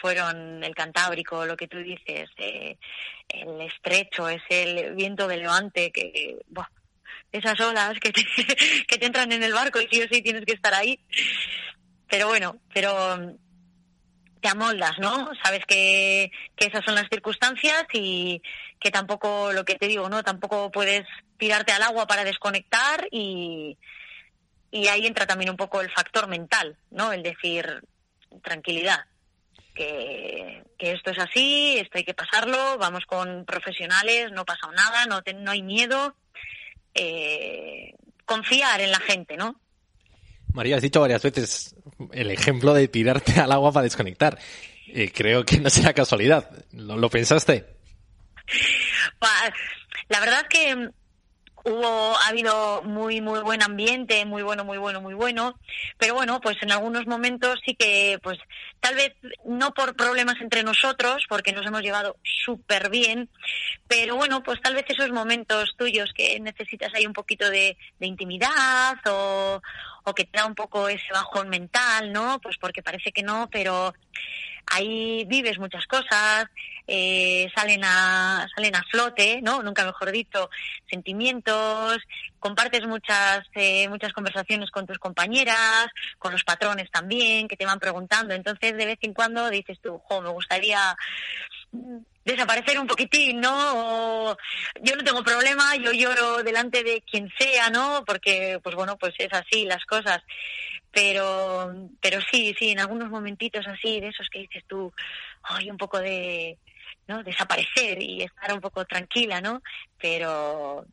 fueron 0.01 0.63
el 0.63 0.75
Cantábrico, 0.75 1.47
lo 1.47 1.57
que 1.57 1.69
tú 1.69 1.79
dices, 1.79 2.29
eh, 2.37 2.77
el 3.29 3.61
estrecho, 3.63 4.29
es 4.29 4.43
el 4.49 4.95
viento 4.95 5.27
de 5.29 5.39
levante, 5.39 5.91
que, 5.93 6.39
esas 7.33 7.59
olas 7.61 7.99
que 8.01 8.11
te, 8.11 8.25
que 8.87 8.99
te 8.99 9.07
entran 9.07 9.33
en 9.33 9.43
el 9.43 9.53
barco 9.53 9.81
y 9.81 9.89
sí 9.91 10.03
o 10.03 10.09
sí 10.09 10.23
tienes 10.23 10.45
que 10.45 10.55
estar 10.55 10.75
ahí. 10.75 11.01
Pero 12.09 12.29
bueno, 12.29 12.59
pero 12.73 13.37
te 14.41 14.49
amoldas, 14.49 14.99
¿no? 14.99 15.31
Sabes 15.43 15.65
que, 15.67 16.31
que 16.55 16.67
esas 16.67 16.85
son 16.85 16.95
las 16.95 17.09
circunstancias 17.11 17.87
y 17.95 18.43
que 18.79 18.91
tampoco, 18.91 19.53
lo 19.53 19.65
que 19.65 19.77
te 19.77 19.89
digo, 19.89 20.09
¿no? 20.11 20.23
Tampoco 20.23 20.71
puedes 20.71 21.07
tirarte 21.39 21.73
al 21.73 21.83
agua 21.83 22.07
para 22.07 22.25
desconectar 22.25 23.09
y, 23.11 23.79
y 24.71 24.89
ahí 24.89 25.07
entra 25.07 25.27
también 25.27 25.51
un 25.51 25.57
poco 25.57 25.81
el 25.81 25.91
factor 25.91 26.29
mental, 26.29 26.77
¿no? 26.91 27.11
El 27.13 27.23
decir 27.23 27.83
tranquilidad, 28.43 29.01
que, 29.75 30.63
que, 30.79 30.93
esto 30.93 31.11
es 31.11 31.19
así, 31.19 31.79
esto 31.79 31.99
hay 31.99 32.05
que 32.05 32.15
pasarlo, 32.15 32.79
vamos 32.79 33.05
con 33.07 33.45
profesionales, 33.45 34.31
no 34.33 34.45
pasa 34.45 34.69
nada, 34.75 35.07
no, 35.07 35.21
no 35.41 35.51
hay 35.51 35.63
miedo, 35.63 36.17
eh, 36.95 37.95
confiar 38.25 38.81
en 38.81 38.91
la 38.91 39.01
gente, 39.01 39.37
¿no? 39.37 39.61
María, 40.53 40.77
has 40.77 40.83
dicho 40.83 41.01
varias 41.01 41.23
veces 41.23 41.75
el 42.13 42.31
ejemplo 42.31 42.75
de 42.75 42.87
tirarte 42.89 43.41
al 43.41 43.51
agua 43.51 43.73
para 43.73 43.85
desconectar. 43.85 44.39
Eh, 44.87 45.11
creo 45.13 45.45
que 45.45 45.59
no 45.59 45.69
será 45.69 45.93
casualidad. 45.93 46.49
¿Lo, 46.73 46.97
lo 46.97 47.11
pensaste? 47.11 47.67
La 50.09 50.21
verdad 50.21 50.43
es 50.43 50.49
que 50.49 50.91
hubo 51.65 52.17
ha 52.19 52.29
habido 52.29 52.83
muy 52.83 53.21
muy 53.21 53.41
buen 53.41 53.63
ambiente 53.63 54.25
muy 54.25 54.43
bueno 54.43 54.65
muy 54.65 54.79
bueno 54.79 55.01
muy 55.01 55.15
bueno. 55.15 55.59
Pero 55.99 56.15
bueno 56.15 56.41
pues 56.41 56.57
en 56.63 56.73
algunos 56.73 57.07
momentos 57.07 57.61
sí 57.65 57.75
que 57.75 58.19
pues 58.23 58.39
tal 58.81 58.95
vez 58.95 59.15
no 59.45 59.73
por 59.73 59.97
problemas 59.97 60.37
entre 60.41 60.63
nosotros 60.63 61.25
porque 61.29 61.53
nos 61.53 61.67
hemos 61.67 61.83
llevado 61.83 62.17
súper 62.23 62.91
bien 62.91 63.29
pero 63.89 64.17
bueno 64.17 64.43
pues 64.43 64.61
tal 64.61 64.75
vez 64.75 64.85
esos 64.89 65.11
momentos 65.11 65.75
tuyos 65.77 66.13
que 66.15 66.39
necesitas 66.41 66.93
ahí 66.95 67.07
un 67.07 67.13
poquito 67.13 67.49
de, 67.51 67.77
de 67.99 68.07
intimidad 68.07 68.97
o, 69.07 69.61
o 70.05 70.15
que 70.15 70.25
te 70.25 70.39
da 70.39 70.47
un 70.47 70.55
poco 70.55 70.89
ese 70.89 71.13
bajón 71.13 71.49
mental 71.49 72.13
no 72.13 72.39
pues 72.41 72.57
porque 72.59 72.83
parece 72.83 73.13
que 73.13 73.23
no 73.23 73.49
pero 73.51 73.93
ahí 74.67 75.25
vives 75.27 75.59
muchas 75.59 75.87
cosas, 75.87 76.47
eh, 76.87 77.51
salen 77.55 77.83
a 77.85 78.47
salen 78.55 78.75
a 78.77 78.83
flote, 78.85 79.41
¿no? 79.43 79.63
Nunca 79.63 79.85
mejor 79.85 80.11
dicho, 80.11 80.51
sentimientos, 80.89 81.99
compartes 82.39 82.87
muchas 82.87 83.43
eh, 83.55 83.89
muchas 83.89 84.13
conversaciones 84.13 84.71
con 84.71 84.87
tus 84.87 84.99
compañeras, 84.99 85.87
con 86.19 86.33
los 86.33 86.45
patrones 86.45 86.91
también 86.91 87.49
que 87.49 87.57
te 87.57 87.67
van 87.67 87.79
preguntando, 87.81 88.35
entonces 88.35 88.77
de 88.77 88.87
vez 88.87 88.99
en 89.03 89.15
cuando 89.15 89.51
dices 89.51 89.79
tú, 89.83 89.99
"Jo, 89.99 90.21
me 90.23 90.31
gustaría 90.31 90.97
desaparecer 92.25 92.79
un 92.79 92.87
poquitín, 92.87 93.41
¿no? 93.41 94.37
yo 94.81 94.97
no 94.97 95.05
tengo 95.05 95.23
problema, 95.23 95.77
yo 95.77 95.93
lloro 95.93 96.43
delante 96.43 96.83
de 96.83 97.03
quien 97.03 97.31
sea, 97.39 97.71
¿no? 97.71 98.03
Porque, 98.07 98.59
pues 98.63 98.75
bueno, 98.75 98.97
pues 98.97 99.15
es 99.19 99.33
así 99.33 99.65
las 99.65 99.85
cosas. 99.85 100.23
Pero, 100.91 101.91
pero 102.01 102.21
sí, 102.31 102.55
sí, 102.59 102.71
en 102.71 102.79
algunos 102.79 103.11
momentitos 103.11 103.67
así, 103.67 104.01
de 104.01 104.09
esos 104.09 104.29
que 104.31 104.41
dices 104.41 104.63
tú, 104.69 104.93
hay 105.43 105.69
un 105.69 105.77
poco 105.77 105.99
de, 105.99 106.57
¿no? 107.09 107.23
Desaparecer 107.23 108.01
y 108.01 108.23
estar 108.23 108.53
un 108.53 108.61
poco 108.61 108.85
tranquila, 108.85 109.41
¿no? 109.41 109.61
Pero, 109.99 110.87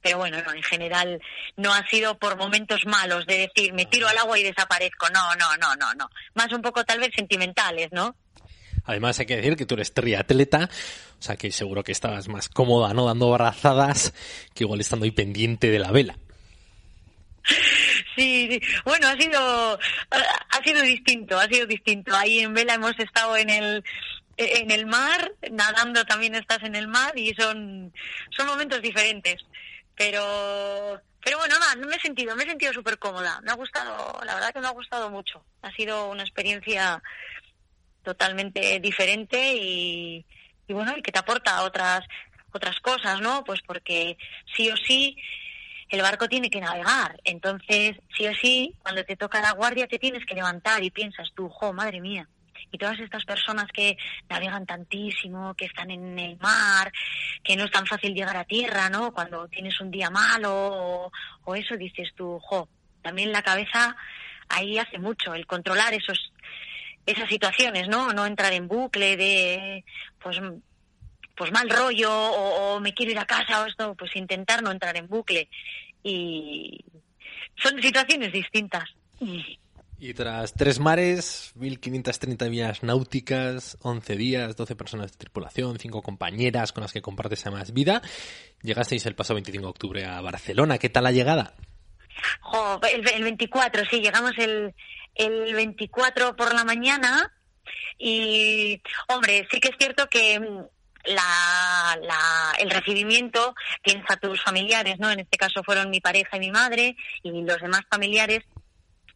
pero 0.00 0.18
bueno, 0.18 0.38
no, 0.42 0.52
en 0.52 0.62
general 0.62 1.20
no 1.56 1.72
ha 1.72 1.86
sido 1.88 2.18
por 2.18 2.36
momentos 2.36 2.86
malos 2.86 3.26
de 3.26 3.48
decir 3.48 3.72
me 3.72 3.86
tiro 3.86 4.08
al 4.08 4.18
agua 4.18 4.38
y 4.38 4.42
desaparezco. 4.42 5.08
No, 5.10 5.34
no, 5.34 5.56
no, 5.56 5.74
no, 5.76 5.94
no. 5.94 6.08
Más 6.34 6.52
un 6.52 6.62
poco 6.62 6.84
tal 6.84 7.00
vez 7.00 7.10
sentimentales, 7.14 7.88
¿no? 7.92 8.16
Además 8.84 9.18
hay 9.18 9.26
que 9.26 9.36
decir 9.36 9.56
que 9.56 9.66
tú 9.66 9.74
eres 9.74 9.94
triatleta, 9.94 10.68
o 11.18 11.22
sea 11.22 11.36
que 11.36 11.52
seguro 11.52 11.84
que 11.84 11.92
estabas 11.92 12.28
más 12.28 12.48
cómoda, 12.48 12.92
¿no? 12.94 13.06
Dando 13.06 13.30
brazadas 13.30 14.12
que 14.54 14.64
igual 14.64 14.80
estando 14.80 15.04
ahí 15.04 15.12
pendiente 15.12 15.70
de 15.70 15.78
la 15.78 15.92
vela. 15.92 16.16
Sí, 18.16 18.48
sí, 18.50 18.60
bueno, 18.84 19.08
ha 19.08 19.16
sido 19.16 19.78
ha 20.10 20.64
sido 20.64 20.82
distinto, 20.82 21.38
ha 21.38 21.46
sido 21.46 21.66
distinto. 21.66 22.14
Ahí 22.14 22.40
en 22.40 22.54
vela 22.54 22.74
hemos 22.74 22.98
estado 22.98 23.36
en 23.36 23.50
el 23.50 23.84
en 24.36 24.70
el 24.70 24.86
mar, 24.86 25.32
nadando 25.50 26.04
también 26.04 26.34
estás 26.34 26.62
en 26.62 26.74
el 26.74 26.88
mar 26.88 27.16
y 27.18 27.34
son 27.34 27.92
son 28.36 28.46
momentos 28.46 28.82
diferentes. 28.82 29.36
Pero 29.96 31.00
pero 31.24 31.38
bueno, 31.38 31.58
nada, 31.58 31.76
no 31.76 31.86
me 31.86 31.96
he 31.96 32.00
sentido, 32.00 32.34
me 32.34 32.42
he 32.42 32.46
sentido 32.46 32.72
súper 32.72 32.98
cómoda. 32.98 33.40
Me 33.42 33.52
ha 33.52 33.54
gustado, 33.54 34.20
la 34.24 34.34
verdad 34.34 34.52
que 34.52 34.60
me 34.60 34.66
ha 34.66 34.72
gustado 34.72 35.08
mucho. 35.08 35.44
Ha 35.62 35.70
sido 35.72 36.10
una 36.10 36.22
experiencia 36.22 37.02
totalmente 38.02 38.80
diferente 38.80 39.54
y, 39.54 40.24
y 40.66 40.72
bueno, 40.72 40.96
y 40.96 41.02
que 41.02 41.12
te 41.12 41.18
aporta 41.18 41.62
otras 41.62 42.04
otras 42.52 42.78
cosas, 42.80 43.20
¿no? 43.20 43.44
Pues 43.44 43.60
porque 43.66 44.16
sí 44.54 44.70
o 44.70 44.76
sí 44.76 45.16
el 45.88 46.02
barco 46.02 46.28
tiene 46.28 46.50
que 46.50 46.60
navegar. 46.60 47.20
Entonces, 47.24 47.96
sí 48.16 48.26
o 48.26 48.34
sí, 48.34 48.74
cuando 48.82 49.04
te 49.04 49.16
toca 49.16 49.40
la 49.40 49.52
guardia 49.52 49.86
te 49.86 49.98
tienes 49.98 50.24
que 50.24 50.34
levantar 50.34 50.82
y 50.82 50.90
piensas 50.90 51.30
tú, 51.34 51.48
jo, 51.48 51.72
madre 51.72 52.00
mía. 52.00 52.28
Y 52.70 52.78
todas 52.78 52.98
estas 53.00 53.24
personas 53.26 53.66
que 53.72 53.98
navegan 54.30 54.64
tantísimo, 54.64 55.54
que 55.54 55.66
están 55.66 55.90
en 55.90 56.18
el 56.18 56.38
mar, 56.38 56.90
que 57.44 57.56
no 57.56 57.64
es 57.64 57.70
tan 57.70 57.86
fácil 57.86 58.14
llegar 58.14 58.36
a 58.36 58.44
tierra, 58.44 58.88
¿no? 58.88 59.12
Cuando 59.12 59.46
tienes 59.48 59.78
un 59.80 59.90
día 59.90 60.08
malo 60.08 60.54
o, 60.54 61.12
o 61.44 61.54
eso, 61.54 61.76
dices 61.76 62.08
tú, 62.16 62.38
jo, 62.40 62.68
también 63.02 63.30
la 63.30 63.42
cabeza 63.42 63.94
ahí 64.48 64.78
hace 64.78 64.98
mucho, 64.98 65.34
el 65.34 65.46
controlar 65.46 65.92
esos 65.92 66.31
esas 67.06 67.28
situaciones, 67.28 67.88
¿no? 67.88 68.12
No 68.12 68.26
entrar 68.26 68.52
en 68.52 68.68
bucle 68.68 69.16
de, 69.16 69.84
pues, 70.22 70.38
pues 71.36 71.52
mal 71.52 71.68
rollo 71.68 72.10
o, 72.12 72.80
me 72.80 72.94
quiero 72.94 73.12
ir 73.12 73.18
a 73.18 73.26
casa 73.26 73.62
o 73.62 73.66
esto, 73.66 73.94
pues 73.94 74.14
intentar 74.16 74.62
no 74.62 74.70
entrar 74.70 74.96
en 74.96 75.08
bucle. 75.08 75.48
Y 76.02 76.84
son 77.56 77.80
situaciones 77.80 78.32
distintas. 78.32 78.84
Y 79.98 80.14
tras 80.14 80.54
tres 80.54 80.80
mares, 80.80 81.52
1.530 81.56 82.50
millas 82.50 82.82
náuticas, 82.82 83.78
11 83.82 84.16
días, 84.16 84.56
12 84.56 84.74
personas 84.74 85.12
de 85.12 85.18
tripulación, 85.18 85.78
5 85.78 86.02
compañeras 86.02 86.72
con 86.72 86.82
las 86.82 86.92
que 86.92 87.02
compartes 87.02 87.46
además 87.46 87.72
vida, 87.72 88.02
llegasteis 88.62 89.06
el 89.06 89.14
pasado 89.14 89.36
25 89.36 89.64
de 89.64 89.70
octubre 89.70 90.04
a 90.04 90.20
Barcelona. 90.20 90.78
¿Qué 90.78 90.88
tal 90.88 91.04
la 91.04 91.12
llegada? 91.12 91.54
el, 92.92 93.08
el 93.08 93.22
24, 93.22 93.84
sí, 93.90 94.00
llegamos 94.00 94.32
el, 94.38 94.74
el 95.14 95.54
24 95.54 96.36
por 96.36 96.54
la 96.54 96.64
mañana 96.64 97.32
y, 97.98 98.82
hombre, 99.08 99.46
sí 99.50 99.60
que 99.60 99.68
es 99.68 99.76
cierto 99.78 100.08
que 100.08 100.40
mm, 100.40 100.64
la, 101.04 101.98
la, 102.02 102.52
el 102.58 102.70
recibimiento 102.70 103.54
tienes 103.82 104.04
a 104.08 104.16
tus 104.16 104.42
familiares, 104.42 104.98
¿no? 104.98 105.10
En 105.10 105.20
este 105.20 105.38
caso 105.38 105.62
fueron 105.62 105.90
mi 105.90 106.00
pareja 106.00 106.36
y 106.36 106.40
mi 106.40 106.50
madre 106.50 106.96
y 107.22 107.42
los 107.42 107.60
demás 107.60 107.82
familiares, 107.90 108.44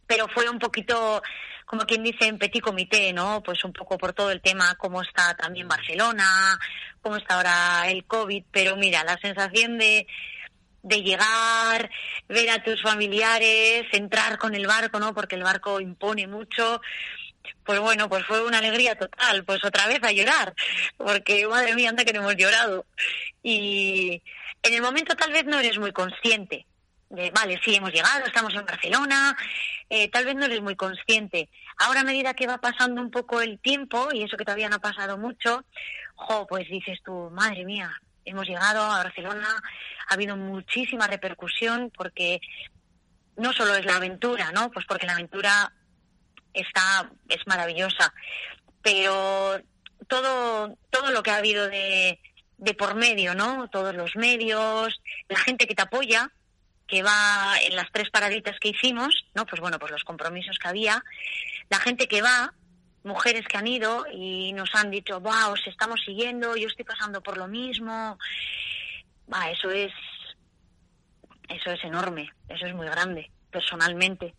pero 0.06 0.28
fue 0.28 0.48
un 0.48 0.58
poquito, 0.58 1.22
como 1.64 1.82
quien 1.82 2.02
dice, 2.02 2.26
en 2.26 2.38
petit 2.38 2.62
comité, 2.62 3.12
¿no? 3.12 3.42
Pues 3.42 3.64
un 3.64 3.72
poco 3.72 3.98
por 3.98 4.12
todo 4.12 4.30
el 4.30 4.40
tema, 4.40 4.74
cómo 4.76 5.02
está 5.02 5.34
también 5.34 5.68
Barcelona, 5.68 6.58
cómo 7.00 7.16
está 7.16 7.36
ahora 7.36 7.88
el 7.88 8.04
COVID, 8.04 8.44
pero 8.50 8.76
mira, 8.76 9.04
la 9.04 9.18
sensación 9.18 9.78
de 9.78 10.06
de 10.86 11.02
llegar, 11.02 11.90
ver 12.28 12.50
a 12.50 12.62
tus 12.62 12.80
familiares, 12.80 13.86
entrar 13.92 14.38
con 14.38 14.54
el 14.54 14.66
barco, 14.66 15.00
¿no? 15.00 15.12
Porque 15.12 15.34
el 15.34 15.42
barco 15.42 15.80
impone 15.80 16.26
mucho. 16.26 16.80
Pues 17.64 17.80
bueno, 17.80 18.08
pues 18.08 18.24
fue 18.24 18.44
una 18.44 18.58
alegría 18.58 18.96
total, 18.96 19.44
pues 19.44 19.64
otra 19.64 19.86
vez 19.88 20.02
a 20.02 20.12
llorar, 20.12 20.54
porque 20.96 21.46
madre 21.46 21.74
mía, 21.74 21.90
anda 21.90 22.04
que 22.04 22.12
no 22.12 22.20
hemos 22.20 22.36
llorado. 22.36 22.86
Y 23.42 24.22
en 24.62 24.74
el 24.74 24.82
momento 24.82 25.16
tal 25.16 25.32
vez 25.32 25.44
no 25.44 25.58
eres 25.58 25.78
muy 25.78 25.92
consciente 25.92 26.66
de, 27.10 27.30
vale, 27.30 27.60
sí, 27.64 27.74
hemos 27.74 27.92
llegado, 27.92 28.26
estamos 28.26 28.54
en 28.54 28.66
Barcelona, 28.66 29.36
eh, 29.88 30.08
tal 30.10 30.24
vez 30.24 30.34
no 30.34 30.46
eres 30.46 30.60
muy 30.60 30.76
consciente. 30.76 31.48
Ahora 31.78 32.00
a 32.00 32.04
medida 32.04 32.34
que 32.34 32.46
va 32.46 32.58
pasando 32.58 33.00
un 33.00 33.10
poco 33.10 33.40
el 33.40 33.58
tiempo, 33.58 34.08
y 34.12 34.22
eso 34.22 34.36
que 34.36 34.44
todavía 34.44 34.68
no 34.68 34.76
ha 34.76 34.80
pasado 34.80 35.18
mucho, 35.18 35.64
jo, 36.14 36.46
pues 36.46 36.68
dices 36.68 36.98
tú, 37.04 37.30
madre 37.32 37.64
mía, 37.64 37.90
hemos 38.26 38.46
llegado 38.46 38.82
a 38.82 39.04
Barcelona, 39.04 39.48
ha 40.08 40.14
habido 40.14 40.36
muchísima 40.36 41.06
repercusión 41.06 41.90
porque 41.96 42.40
no 43.36 43.52
solo 43.52 43.74
es 43.74 43.84
la 43.84 43.96
aventura, 43.96 44.52
¿no? 44.52 44.70
Pues 44.70 44.84
porque 44.86 45.06
la 45.06 45.12
aventura 45.12 45.72
está 46.52 47.10
es 47.28 47.46
maravillosa, 47.46 48.12
pero 48.82 49.60
todo 50.08 50.76
todo 50.90 51.10
lo 51.10 51.22
que 51.22 51.30
ha 51.30 51.36
habido 51.36 51.68
de 51.68 52.20
de 52.58 52.74
por 52.74 52.94
medio, 52.94 53.34
¿no? 53.34 53.68
Todos 53.68 53.94
los 53.94 54.16
medios, 54.16 55.00
la 55.28 55.38
gente 55.38 55.66
que 55.66 55.74
te 55.74 55.82
apoya, 55.82 56.30
que 56.86 57.02
va 57.02 57.54
en 57.62 57.76
las 57.76 57.90
tres 57.92 58.10
paraditas 58.10 58.58
que 58.60 58.68
hicimos, 58.68 59.26
¿no? 59.34 59.44
Pues 59.46 59.60
bueno, 59.60 59.78
pues 59.78 59.92
los 59.92 60.04
compromisos 60.04 60.58
que 60.58 60.68
había, 60.68 61.02
la 61.68 61.78
gente 61.78 62.08
que 62.08 62.22
va, 62.22 62.54
mujeres 63.06 63.46
que 63.46 63.56
han 63.56 63.66
ido 63.66 64.04
y 64.12 64.52
nos 64.52 64.74
han 64.74 64.90
dicho, 64.90 65.20
wow, 65.20 65.52
os 65.52 65.66
estamos 65.66 66.00
siguiendo, 66.04 66.56
yo 66.56 66.68
estoy 66.68 66.84
pasando 66.84 67.22
por 67.22 67.38
lo 67.38 67.48
mismo. 67.48 68.18
Eso 69.50 69.70
es, 69.70 69.92
eso 71.48 71.70
es 71.70 71.84
enorme, 71.84 72.30
eso 72.48 72.66
es 72.66 72.74
muy 72.74 72.86
grande, 72.86 73.30
personalmente. 73.50 74.34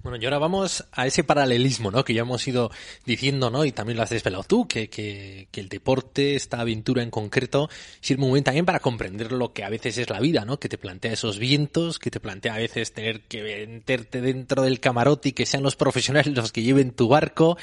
Bueno, 0.00 0.16
y 0.20 0.24
ahora 0.24 0.38
vamos 0.38 0.84
a 0.92 1.08
ese 1.08 1.24
paralelismo, 1.24 1.90
¿no? 1.90 2.04
Que 2.04 2.14
ya 2.14 2.20
hemos 2.20 2.46
ido 2.46 2.70
diciendo, 3.04 3.50
¿no? 3.50 3.64
Y 3.64 3.72
también 3.72 3.96
lo 3.96 4.04
has 4.04 4.10
desvelado 4.10 4.44
tú, 4.44 4.68
que, 4.68 4.88
que, 4.88 5.48
que, 5.50 5.60
el 5.60 5.68
deporte, 5.68 6.36
esta 6.36 6.60
aventura 6.60 7.02
en 7.02 7.10
concreto, 7.10 7.68
sirve 8.00 8.20
muy 8.20 8.34
bien 8.34 8.44
también 8.44 8.64
para 8.64 8.78
comprender 8.78 9.32
lo 9.32 9.52
que 9.52 9.64
a 9.64 9.68
veces 9.68 9.98
es 9.98 10.08
la 10.08 10.20
vida, 10.20 10.44
¿no? 10.44 10.60
Que 10.60 10.68
te 10.68 10.78
plantea 10.78 11.12
esos 11.12 11.40
vientos, 11.40 11.98
que 11.98 12.12
te 12.12 12.20
plantea 12.20 12.54
a 12.54 12.58
veces 12.58 12.92
tener 12.92 13.22
que 13.22 13.66
meterte 13.66 14.20
dentro 14.20 14.62
del 14.62 14.78
camarote 14.78 15.30
y 15.30 15.32
que 15.32 15.46
sean 15.46 15.64
los 15.64 15.74
profesionales 15.74 16.32
los 16.32 16.52
que 16.52 16.62
lleven 16.62 16.92
tu 16.92 17.08
barco, 17.08 17.58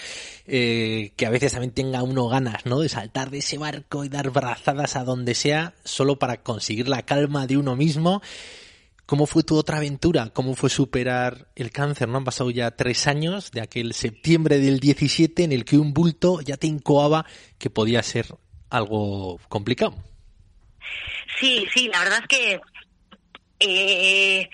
eh, 0.46 1.13
que 1.15 1.25
a 1.25 1.30
veces 1.30 1.54
también 1.54 1.72
tenga 1.72 2.04
uno 2.04 2.27
ganas, 2.27 2.65
¿no? 2.65 2.82
De 2.82 2.89
saltar 2.89 3.30
de 3.30 3.38
ese 3.38 3.58
barco 3.58 4.04
y 4.04 4.10
dar 4.10 4.32
brazadas 4.32 4.98
a 4.98 5.06
donde 5.06 5.36
sea, 5.36 5.74
solo 5.86 6.20
para 6.20 6.44
conseguir 6.44 6.89
la 6.89 7.04
calma 7.04 7.48
de 7.48 7.56
uno 7.56 7.77
mismo. 7.77 8.22
¿Cómo 9.05 9.27
fue 9.27 9.43
tu 9.43 9.55
otra 9.55 9.77
aventura? 9.77 10.31
¿Cómo 10.33 10.55
fue 10.55 10.69
superar 10.69 11.47
el 11.55 11.71
cáncer? 11.71 12.07
¿No 12.07 12.17
han 12.17 12.24
pasado 12.24 12.50
ya 12.50 12.71
tres 12.71 13.05
años 13.05 13.51
de 13.51 13.62
aquel 13.62 13.93
septiembre 13.93 14.57
del 14.57 14.79
17 14.79 15.43
en 15.43 15.51
el 15.51 15.63
que 15.63 15.77
un 15.77 15.93
bulto 15.93 16.41
ya 16.41 16.57
te 16.57 16.65
incoaba 16.65 17.25
que 17.59 17.69
podía 17.69 18.01
ser 18.01 18.25
algo 18.69 19.39
complicado? 19.47 19.95
Sí, 21.39 21.67
sí, 21.74 21.88
la 21.89 22.00
verdad 22.00 22.19
es 22.21 22.27
que 22.27 22.62
eh, 23.59 24.50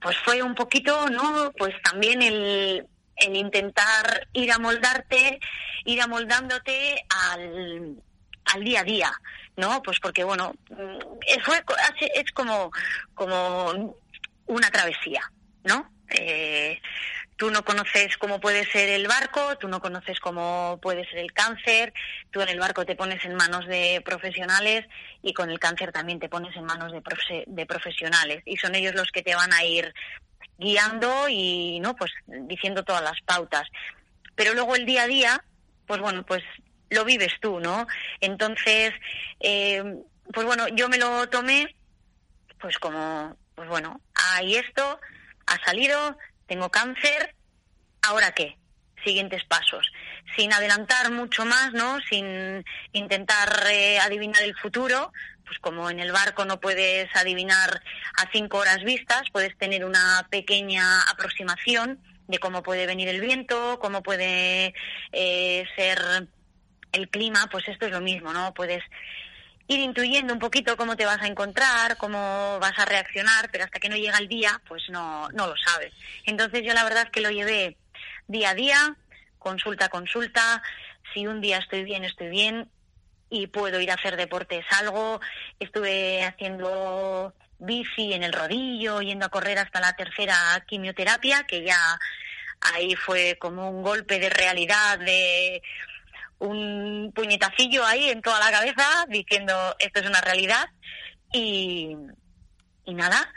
pues 0.00 0.16
fue 0.24 0.42
un 0.42 0.54
poquito, 0.54 1.08
¿no? 1.10 1.52
Pues 1.58 1.74
también 1.82 2.22
el, 2.22 2.86
el 3.16 3.36
intentar 3.36 4.28
ir 4.32 4.50
a 4.50 4.58
moldarte, 4.58 5.38
ir 5.84 6.00
amoldándote 6.00 7.04
al, 7.08 8.02
al 8.54 8.64
día 8.64 8.80
a 8.80 8.84
día. 8.84 9.12
¿no? 9.56 9.82
Pues 9.82 9.98
porque, 10.00 10.24
bueno, 10.24 10.54
fue, 11.44 11.62
es 12.14 12.32
como, 12.32 12.70
como 13.14 13.96
una 14.46 14.70
travesía, 14.70 15.30
¿no? 15.64 15.90
Eh, 16.10 16.80
tú 17.36 17.50
no 17.50 17.64
conoces 17.64 18.16
cómo 18.18 18.40
puede 18.40 18.64
ser 18.70 18.88
el 18.90 19.06
barco, 19.08 19.56
tú 19.58 19.68
no 19.68 19.80
conoces 19.80 20.20
cómo 20.20 20.78
puede 20.82 21.06
ser 21.08 21.18
el 21.18 21.32
cáncer, 21.32 21.92
tú 22.30 22.40
en 22.40 22.50
el 22.50 22.60
barco 22.60 22.84
te 22.84 22.94
pones 22.96 23.24
en 23.24 23.34
manos 23.34 23.66
de 23.66 24.02
profesionales 24.04 24.86
y 25.22 25.32
con 25.32 25.50
el 25.50 25.58
cáncer 25.58 25.92
también 25.92 26.20
te 26.20 26.28
pones 26.28 26.54
en 26.56 26.64
manos 26.64 26.92
de, 26.92 27.44
de 27.46 27.66
profesionales 27.66 28.42
y 28.44 28.56
son 28.58 28.74
ellos 28.74 28.94
los 28.94 29.10
que 29.10 29.22
te 29.22 29.34
van 29.34 29.52
a 29.52 29.64
ir 29.64 29.92
guiando 30.58 31.28
y 31.28 31.80
no 31.80 31.96
pues 31.96 32.12
diciendo 32.26 32.84
todas 32.84 33.02
las 33.02 33.20
pautas 33.22 33.66
pero 34.36 34.54
luego 34.54 34.76
el 34.76 34.86
día 34.86 35.04
a 35.04 35.06
día 35.08 35.44
pues 35.86 36.00
bueno 36.00 36.24
pues 36.24 36.44
lo 36.92 37.04
vives 37.04 37.32
tú, 37.40 37.60
¿no? 37.60 37.86
Entonces, 38.20 38.92
eh, 39.40 39.82
pues 40.32 40.46
bueno, 40.46 40.68
yo 40.68 40.88
me 40.88 40.98
lo 40.98 41.28
tomé, 41.28 41.74
pues 42.60 42.78
como, 42.78 43.36
pues 43.54 43.68
bueno, 43.68 44.00
ahí 44.14 44.56
esto, 44.56 45.00
ha 45.46 45.64
salido, 45.64 46.16
tengo 46.46 46.70
cáncer, 46.70 47.34
¿ahora 48.02 48.32
qué? 48.32 48.56
Siguientes 49.04 49.44
pasos. 49.44 49.90
Sin 50.36 50.52
adelantar 50.52 51.10
mucho 51.10 51.44
más, 51.44 51.72
¿no? 51.72 51.98
Sin 52.08 52.64
intentar 52.92 53.66
eh, 53.70 53.98
adivinar 53.98 54.42
el 54.42 54.56
futuro, 54.56 55.12
pues 55.44 55.58
como 55.58 55.90
en 55.90 55.98
el 55.98 56.12
barco 56.12 56.44
no 56.44 56.60
puedes 56.60 57.14
adivinar 57.16 57.82
a 58.16 58.30
cinco 58.32 58.58
horas 58.58 58.82
vistas, 58.84 59.22
puedes 59.32 59.56
tener 59.58 59.84
una 59.84 60.26
pequeña 60.30 61.02
aproximación 61.02 62.00
de 62.28 62.38
cómo 62.38 62.62
puede 62.62 62.86
venir 62.86 63.08
el 63.08 63.20
viento, 63.20 63.78
cómo 63.80 64.02
puede 64.02 64.72
eh, 65.12 65.66
ser 65.76 66.28
el 66.92 67.08
clima, 67.08 67.48
pues 67.50 67.68
esto 67.68 67.86
es 67.86 67.92
lo 67.92 68.00
mismo, 68.00 68.32
¿no? 68.32 68.54
Puedes 68.54 68.82
ir 69.68 69.80
intuyendo 69.80 70.32
un 70.32 70.38
poquito 70.38 70.76
cómo 70.76 70.96
te 70.96 71.06
vas 71.06 71.22
a 71.22 71.26
encontrar, 71.26 71.96
cómo 71.96 72.58
vas 72.60 72.78
a 72.78 72.84
reaccionar, 72.84 73.48
pero 73.50 73.64
hasta 73.64 73.80
que 73.80 73.88
no 73.88 73.96
llega 73.96 74.18
el 74.18 74.28
día, 74.28 74.60
pues 74.68 74.82
no, 74.90 75.28
no 75.30 75.46
lo 75.46 75.54
sabes. 75.56 75.92
Entonces 76.24 76.62
yo 76.64 76.74
la 76.74 76.84
verdad 76.84 77.04
es 77.04 77.10
que 77.10 77.20
lo 77.20 77.30
llevé 77.30 77.76
día 78.28 78.50
a 78.50 78.54
día, 78.54 78.96
consulta 79.38 79.86
a 79.86 79.88
consulta, 79.88 80.62
si 81.12 81.26
un 81.26 81.40
día 81.40 81.58
estoy 81.58 81.84
bien, 81.84 82.04
estoy 82.04 82.28
bien 82.28 82.68
y 83.30 83.46
puedo 83.46 83.80
ir 83.80 83.90
a 83.90 83.94
hacer 83.94 84.16
deportes 84.16 84.64
algo, 84.78 85.20
estuve 85.58 86.22
haciendo 86.22 87.34
bici 87.58 88.12
en 88.12 88.22
el 88.22 88.32
rodillo, 88.32 89.00
yendo 89.00 89.26
a 89.26 89.30
correr 89.30 89.58
hasta 89.58 89.80
la 89.80 89.94
tercera 89.94 90.36
quimioterapia, 90.66 91.44
que 91.44 91.62
ya 91.62 91.98
ahí 92.60 92.94
fue 92.94 93.38
como 93.38 93.70
un 93.70 93.82
golpe 93.82 94.18
de 94.18 94.30
realidad 94.30 94.98
de 94.98 95.62
un 96.42 97.12
puñetacillo 97.14 97.84
ahí 97.84 98.10
en 98.10 98.20
toda 98.20 98.40
la 98.40 98.50
cabeza 98.50 99.06
diciendo 99.08 99.54
esto 99.78 100.00
es 100.00 100.06
una 100.06 100.20
realidad 100.20 100.66
y, 101.32 101.96
y 102.84 102.94
nada, 102.94 103.32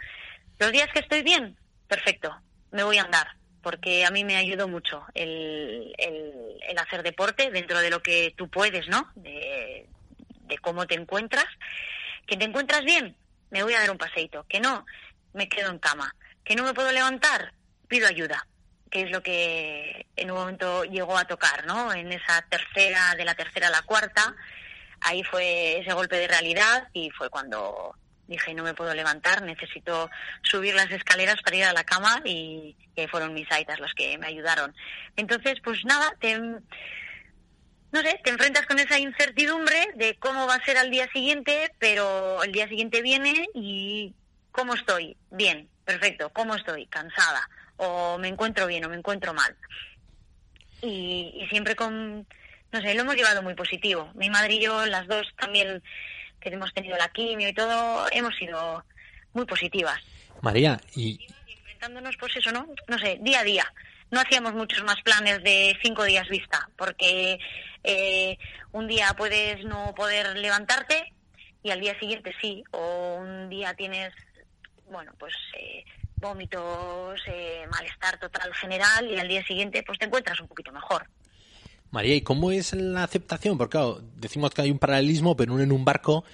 los 0.60 0.72
días 0.72 0.90
que 0.92 1.00
estoy 1.00 1.22
bien, 1.22 1.58
perfecto, 1.88 2.36
me 2.72 2.84
voy 2.84 2.98
a 2.98 3.04
andar 3.04 3.28
porque 3.62 4.06
a 4.06 4.12
mí 4.12 4.24
me 4.24 4.38
ayudó 4.38 4.68
mucho 4.68 5.06
el, 5.14 5.94
el, 5.98 6.78
hacer 6.78 7.02
deporte 7.02 7.50
dentro 7.50 7.80
de 7.80 7.90
lo 7.90 8.02
que 8.02 8.34
tú 8.38 8.48
puedes, 8.48 8.88
¿no? 8.90 9.10
De, 9.16 9.88
de 10.42 10.58
cómo 10.60 10.86
te 10.86 10.94
encuentras. 10.94 11.48
Que 12.28 12.38
te 12.38 12.46
encuentras 12.46 12.84
bien, 12.84 13.16
me 13.50 13.64
voy 13.64 13.74
a 13.74 13.80
dar 13.80 13.90
un 13.90 13.98
paseito. 13.98 14.46
Que 14.48 14.60
no, 14.60 14.86
me 15.34 15.50
quedo 15.50 15.72
en 15.72 15.80
cama. 15.80 16.14
Que 16.44 16.56
no 16.56 16.64
me 16.64 16.76
puedo 16.76 16.92
levantar, 16.92 17.54
pido 17.88 18.08
ayuda 18.08 18.46
que 18.96 19.02
es 19.02 19.12
lo 19.12 19.22
que 19.22 20.06
en 20.16 20.32
un 20.32 20.38
momento 20.38 20.86
llegó 20.86 21.18
a 21.18 21.26
tocar, 21.26 21.66
¿no? 21.66 21.92
En 21.92 22.14
esa 22.14 22.42
tercera, 22.44 23.14
de 23.18 23.26
la 23.26 23.36
tercera 23.36 23.68
a 23.68 23.70
la 23.70 23.82
cuarta, 23.82 24.34
ahí 25.02 25.22
fue 25.22 25.80
ese 25.80 25.92
golpe 25.92 26.16
de 26.16 26.30
realidad 26.30 26.88
y 26.94 27.10
fue 27.10 27.30
cuando 27.30 27.94
dije 28.26 28.54
no 28.54 28.64
me 28.64 28.74
puedo 28.74 28.94
levantar, 28.94 29.42
necesito 29.42 30.10
subir 30.44 30.76
las 30.76 30.90
escaleras 30.92 31.42
para 31.44 31.58
ir 31.58 31.66
a 31.66 31.74
la 31.74 31.84
cama 31.84 32.22
y, 32.24 32.78
y 32.96 33.08
fueron 33.08 33.34
mis 33.34 33.52
aitas 33.52 33.82
los 33.82 33.94
que 33.96 34.18
me 34.18 34.28
ayudaron. 34.28 34.74
Entonces, 35.18 35.56
pues 35.62 35.84
nada, 35.84 36.16
te, 36.22 36.40
no 36.40 36.62
sé, 38.02 38.22
te 38.24 38.30
enfrentas 38.30 38.66
con 38.66 38.80
esa 38.80 38.98
incertidumbre 38.98 39.90
de 39.96 40.16
cómo 40.20 40.48
va 40.48 40.56
a 40.56 40.64
ser 40.64 40.78
al 40.78 40.90
día 40.90 41.10
siguiente, 41.12 41.74
pero 41.80 42.42
el 42.44 42.54
día 42.54 42.70
siguiente 42.70 43.02
viene 43.02 43.46
y 43.54 44.14
¿cómo 44.54 44.74
estoy? 44.74 45.18
Bien, 45.32 45.68
perfecto, 45.84 46.30
¿cómo 46.30 46.56
estoy? 46.56 46.86
Cansada 46.86 47.46
o 47.78 48.18
me 48.18 48.28
encuentro 48.28 48.68
bien 48.68 48.86
o 48.86 48.90
me 48.90 48.98
encuentro 48.98 49.34
mal. 49.34 49.56
Y, 50.82 51.46
siempre 51.50 51.76
con, 51.76 52.28
no 52.72 52.82
sé, 52.82 52.94
lo 52.94 53.02
hemos 53.02 53.16
llevado 53.16 53.42
muy 53.42 53.56
positivo. 53.56 54.12
Mi 54.16 54.30
madre 54.30 54.56
y 54.56 54.64
yo, 54.64 54.86
las 54.86 55.08
dos 55.08 55.28
también, 55.38 55.82
que 56.40 56.50
hemos 56.50 56.74
tenido 56.74 56.98
la 56.98 57.10
quimio 57.10 57.50
y 57.50 57.54
todo, 57.54 58.08
hemos 58.12 58.36
sido 58.36 58.84
muy 59.34 59.46
positivas. 59.46 60.00
María, 60.42 60.80
y... 60.96 61.20
Enfrentándonos, 61.48 62.18
pues 62.18 62.36
eso, 62.38 62.52
¿no? 62.52 62.68
No 62.88 63.00
sé, 63.00 63.18
día 63.22 63.40
a 63.40 63.44
día. 63.44 63.74
No 64.12 64.20
hacíamos 64.20 64.54
muchos 64.54 64.84
más 64.84 65.02
planes 65.02 65.44
de 65.44 65.76
cinco 65.82 66.04
días 66.04 66.28
vista, 66.30 66.70
porque 66.78 67.40
eh, 67.84 68.38
un 68.72 68.88
día 68.88 69.14
puedes 69.18 69.64
no 69.66 69.94
poder 69.96 70.38
levantarte 70.38 71.12
y 71.64 71.72
al 71.72 71.80
día 71.80 71.98
siguiente 72.00 72.32
sí, 72.40 72.64
o 72.72 73.16
un 73.16 73.50
día 73.50 73.74
tienes, 73.74 74.14
bueno, 74.88 75.12
pues 75.18 75.34
eh, 75.58 75.84
vómitos, 76.18 77.20
eh, 77.28 77.66
malestar 77.72 78.20
total 78.20 78.54
general 78.54 79.10
y 79.10 79.18
al 79.18 79.28
día 79.28 79.46
siguiente 79.46 79.84
pues 79.84 80.00
te 80.00 80.06
encuentras 80.06 80.40
un 80.40 80.48
poquito 80.48 80.72
mejor. 80.72 81.08
María, 81.92 82.16
¿y 82.16 82.22
cómo 82.22 82.52
es 82.52 82.74
la 82.74 83.04
aceptación? 83.04 83.58
Porque 83.58 83.80
decimos 84.16 84.52
que 84.52 84.62
hay 84.62 84.72
un 84.72 84.80
paralelismo, 84.80 85.36
pero 85.36 85.54
uno 85.54 85.64
en 85.64 85.72
un 85.72 85.86
barco 85.86 86.26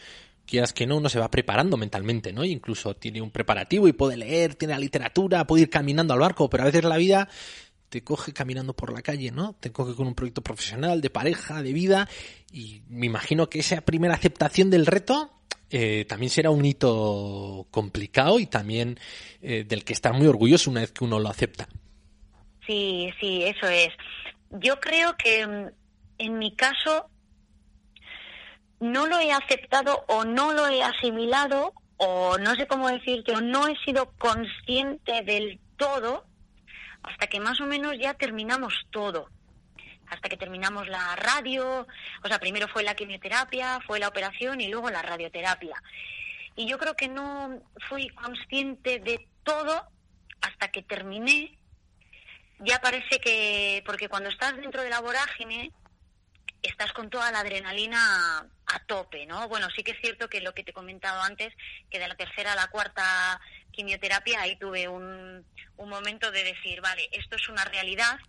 quieras 0.46 0.74
que 0.74 0.88
no, 0.88 0.98
uno 0.98 1.08
se 1.08 1.20
va 1.20 1.30
preparando 1.30 1.78
mentalmente, 1.78 2.34
¿no? 2.34 2.44
incluso 2.44 2.96
tiene 2.96 3.22
un 3.22 3.32
preparativo 3.32 3.88
y 3.88 3.94
puede 3.94 4.17
leer, 4.17 4.56
tiene 4.56 4.74
la 4.74 4.80
literatura, 4.80 5.46
puede 5.46 5.63
ir 5.63 5.70
caminando 5.70 6.13
al 6.13 6.20
barco, 6.20 6.50
pero 6.50 6.63
a 6.63 6.65
veces 6.65 6.84
la 6.84 6.98
vida 6.98 7.30
te 7.89 8.04
coge 8.04 8.34
caminando 8.34 8.74
por 8.74 8.94
la 8.94 9.02
calle, 9.02 9.32
¿no? 9.32 9.54
Te 9.60 9.74
coge 9.74 9.96
con 9.96 10.08
un 10.08 10.15
proyecto 10.15 10.41
profesional, 10.41 11.02
de 11.02 11.10
pareja, 11.10 11.62
de 11.62 11.74
vida, 11.74 12.08
y 12.50 12.84
me 12.88 13.06
imagino 13.06 13.50
que 13.50 13.60
esa 13.60 13.82
primera 13.82 14.13
aceptación 14.13 14.70
del 14.70 14.86
reto 14.86 15.40
eh, 15.71 16.05
también 16.05 16.29
será 16.29 16.49
un 16.49 16.65
hito 16.65 17.67
complicado 17.71 18.39
y 18.39 18.45
también 18.45 18.99
eh, 19.41 19.63
del 19.65 19.84
que 19.84 19.93
está 19.93 20.12
muy 20.12 20.27
orgulloso 20.27 20.69
una 20.69 20.81
vez 20.81 20.91
que 20.91 21.03
uno 21.03 21.19
lo 21.19 21.29
acepta. 21.29 21.67
Sí, 22.67 23.12
sí, 23.19 23.43
eso 23.43 23.67
es. 23.67 23.89
Yo 24.51 24.79
creo 24.79 25.15
que 25.17 25.47
mm, 25.47 25.69
en 26.17 26.38
mi 26.38 26.55
caso 26.55 27.10
no 28.81 29.07
lo 29.07 29.19
he 29.19 29.31
aceptado 29.31 30.03
o 30.07 30.25
no 30.25 30.53
lo 30.53 30.67
he 30.67 30.84
asimilado 30.84 31.73
o 31.97 32.38
no 32.38 32.55
sé 32.55 32.67
cómo 32.67 32.89
decirte, 32.89 33.31
o 33.34 33.41
no 33.41 33.67
he 33.67 33.77
sido 33.86 34.12
consciente 34.17 35.21
del 35.21 35.60
todo 35.77 36.25
hasta 37.03 37.27
que 37.27 37.39
más 37.39 37.62
o 37.62 37.65
menos 37.65 37.93
ya 37.99 38.13
terminamos 38.15 38.73
todo. 38.91 39.29
Hasta 40.12 40.30
que 40.30 40.38
terminamos 40.38 40.88
la 40.88 41.15
radio, 41.15 41.88
o 42.24 42.28
sea, 42.28 42.38
primero 42.38 42.67
fue 42.67 42.84
la 42.84 42.95
quimioterapia, 42.95 43.80
fue 43.88 43.97
la 43.97 44.10
operación 44.10 44.62
y 44.62 44.67
luego 44.67 44.89
la 44.89 45.02
radioterapia. 45.02 45.82
Y 46.56 46.67
yo 46.67 46.78
creo 46.78 46.95
que 46.95 47.08
no 47.08 47.62
fui 47.89 48.10
consciente 48.10 49.00
de 49.00 49.26
todo 49.43 49.88
hasta 50.41 50.67
que 50.67 50.84
terminé. 50.84 51.58
Ya 52.60 52.80
parece 52.80 53.19
que, 53.19 53.82
porque 53.86 54.10
cuando 54.10 54.30
estás 54.30 54.56
dentro 54.58 54.84
de 54.84 54.89
la 54.89 55.00
vorágine, 55.00 55.71
estás 56.62 56.93
con 56.93 57.10
toda 57.10 57.32
la 57.32 57.39
adrenalina 57.39 58.45
a 58.67 58.80
tope, 58.86 59.26
¿no? 59.26 59.47
Bueno, 59.47 59.67
sí 59.76 59.82
que 59.84 59.91
es 59.91 60.02
cierto 60.02 60.30
que 60.30 60.41
lo 60.41 60.54
que 60.54 60.63
te 60.63 60.71
he 60.71 60.74
comentado 60.74 61.21
antes, 61.21 61.54
que 61.89 62.00
de 62.00 62.08
la 62.08 62.15
tercera 62.15 62.54
a 62.54 62.56
la 62.56 62.67
cuarta 62.67 63.39
quimioterapia, 63.71 64.41
ahí 64.41 64.58
tuve 64.58 64.88
un, 64.88 65.45
un 65.78 65.89
momento 65.89 66.32
de 66.32 66.43
decir, 66.43 66.82
vale, 66.82 67.10
esto 67.12 67.36
es 67.36 67.50
una 67.50 67.65
realidad, 67.65 68.19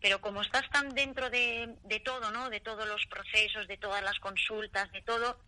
pero 0.00 0.20
como 0.20 0.42
estás 0.42 0.68
tan 0.70 0.90
dentro 0.90 1.30
de, 1.30 1.74
todo, 2.04 2.30
¿no? 2.30 2.50
De 2.50 2.60
todos 2.60 2.86
los 2.86 3.04
procesos, 3.06 3.66
de 3.66 3.76
todas 3.76 4.02
las 4.02 4.18
consultas, 4.18 4.90
de 4.92 5.02
todo, 5.02 5.38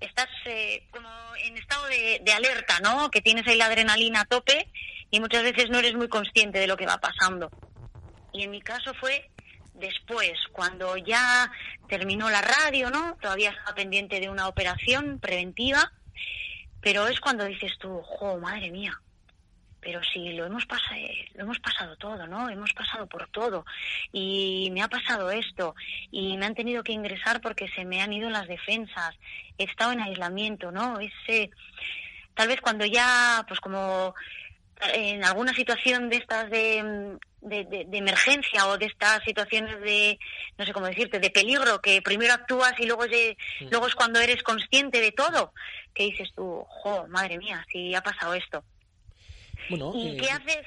estás 0.00 0.28
eh, 0.44 0.86
como 0.90 1.08
en 1.44 1.56
estado 1.56 1.86
de, 1.86 2.20
de, 2.22 2.32
alerta, 2.32 2.80
¿no? 2.80 3.10
Que 3.10 3.20
tienes 3.20 3.46
ahí 3.46 3.56
la 3.56 3.66
adrenalina 3.66 4.22
a 4.22 4.24
tope 4.24 4.70
y 5.10 5.20
muchas 5.20 5.42
veces 5.42 5.70
no 5.70 5.78
eres 5.78 5.94
muy 5.94 6.08
consciente 6.08 6.58
de 6.58 6.66
lo 6.66 6.76
que 6.76 6.86
va 6.86 6.98
pasando. 6.98 7.50
Y 8.32 8.44
en 8.44 8.50
mi 8.50 8.60
caso 8.60 8.94
fue 8.94 9.30
después, 9.80 10.38
cuando 10.52 10.96
ya 10.96 11.50
terminó 11.88 12.30
la 12.30 12.42
radio, 12.42 12.90
¿no? 12.90 13.16
Todavía 13.20 13.50
estaba 13.50 13.74
pendiente 13.74 14.20
de 14.20 14.28
una 14.28 14.46
operación 14.46 15.18
preventiva, 15.18 15.92
pero 16.80 17.08
es 17.08 17.18
cuando 17.20 17.44
dices 17.44 17.72
tú, 17.78 18.00
jo, 18.02 18.38
madre 18.38 18.70
mía, 18.70 19.00
pero 19.80 20.02
si 20.02 20.32
lo 20.32 20.46
hemos 20.46 20.66
pasado, 20.66 21.00
lo 21.34 21.42
hemos 21.44 21.58
pasado 21.58 21.96
todo, 21.96 22.26
¿no? 22.26 22.48
Hemos 22.48 22.72
pasado 22.72 23.06
por 23.06 23.28
todo 23.28 23.64
y 24.12 24.70
me 24.72 24.82
ha 24.82 24.88
pasado 24.88 25.30
esto 25.30 25.74
y 26.10 26.36
me 26.36 26.46
han 26.46 26.54
tenido 26.54 26.82
que 26.82 26.92
ingresar 26.92 27.40
porque 27.40 27.68
se 27.68 27.84
me 27.84 28.02
han 28.02 28.12
ido 28.12 28.30
las 28.30 28.48
defensas, 28.48 29.16
he 29.58 29.64
estado 29.64 29.92
en 29.92 30.00
aislamiento, 30.00 30.70
¿no? 30.70 30.98
Ese 31.00 31.50
tal 32.34 32.48
vez 32.48 32.60
cuando 32.60 32.84
ya 32.84 33.44
pues 33.48 33.60
como 33.60 34.14
en 34.94 35.24
alguna 35.24 35.52
situación 35.54 36.08
de 36.08 36.16
estas 36.16 36.50
de, 36.50 37.16
de, 37.42 37.86
emergencia 37.92 38.66
o 38.66 38.78
de 38.78 38.86
estas 38.86 39.22
situaciones 39.24 39.80
de, 39.80 40.18
no 40.58 40.64
sé 40.64 40.72
cómo 40.72 40.86
decirte, 40.86 41.20
de 41.20 41.30
peligro, 41.30 41.80
que 41.80 42.02
primero 42.02 42.34
actúas 42.34 42.72
y 42.78 42.86
luego, 42.86 43.04
luego 43.70 43.86
es 43.86 43.94
cuando 43.94 44.20
eres 44.20 44.42
consciente 44.42 45.00
de 45.00 45.12
todo, 45.12 45.52
que 45.94 46.04
dices 46.04 46.30
tú, 46.34 46.64
jo, 46.66 47.06
madre 47.08 47.38
mía, 47.38 47.64
si 47.70 47.94
ha 47.94 48.02
pasado 48.02 48.34
esto. 48.34 48.64
¿Y 49.68 50.08
eh, 50.08 50.16
qué 50.20 50.30
haces? 50.30 50.66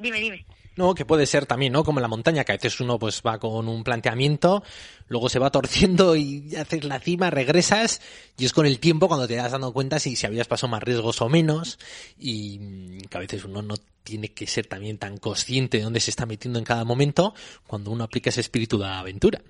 dime, 0.00 0.20
dime. 0.20 0.46
No, 0.74 0.94
que 0.94 1.04
puede 1.04 1.26
ser 1.26 1.44
también, 1.44 1.72
¿no? 1.74 1.84
Como 1.84 1.98
en 1.98 2.02
la 2.02 2.08
montaña, 2.08 2.44
que 2.44 2.52
a 2.52 2.56
veces 2.56 2.80
uno 2.80 2.98
pues 2.98 3.22
va 3.26 3.38
con 3.38 3.68
un 3.68 3.84
planteamiento, 3.84 4.62
luego 5.06 5.28
se 5.28 5.38
va 5.38 5.50
torciendo 5.50 6.16
y 6.16 6.54
haces 6.56 6.84
la 6.84 6.98
cima, 6.98 7.30
regresas, 7.30 8.00
y 8.38 8.46
es 8.46 8.54
con 8.54 8.64
el 8.64 8.80
tiempo 8.80 9.06
cuando 9.06 9.28
te 9.28 9.36
das 9.36 9.52
dando 9.52 9.72
cuenta 9.72 9.98
si, 9.98 10.16
si 10.16 10.26
habías 10.26 10.48
pasado 10.48 10.70
más 10.70 10.82
riesgos 10.82 11.20
o 11.20 11.28
menos, 11.28 11.78
y 12.18 12.58
mm, 12.58 13.00
que 13.10 13.16
a 13.18 13.20
veces 13.20 13.44
uno 13.44 13.60
no 13.60 13.74
tiene 14.02 14.32
que 14.32 14.46
ser 14.46 14.66
también 14.66 14.96
tan 14.96 15.18
consciente 15.18 15.76
de 15.76 15.84
dónde 15.84 16.00
se 16.00 16.10
está 16.10 16.24
metiendo 16.24 16.58
en 16.58 16.64
cada 16.64 16.84
momento 16.84 17.34
cuando 17.66 17.90
uno 17.90 18.04
aplica 18.04 18.30
ese 18.30 18.40
espíritu 18.40 18.78
de 18.78 18.86
aventura. 18.86 19.42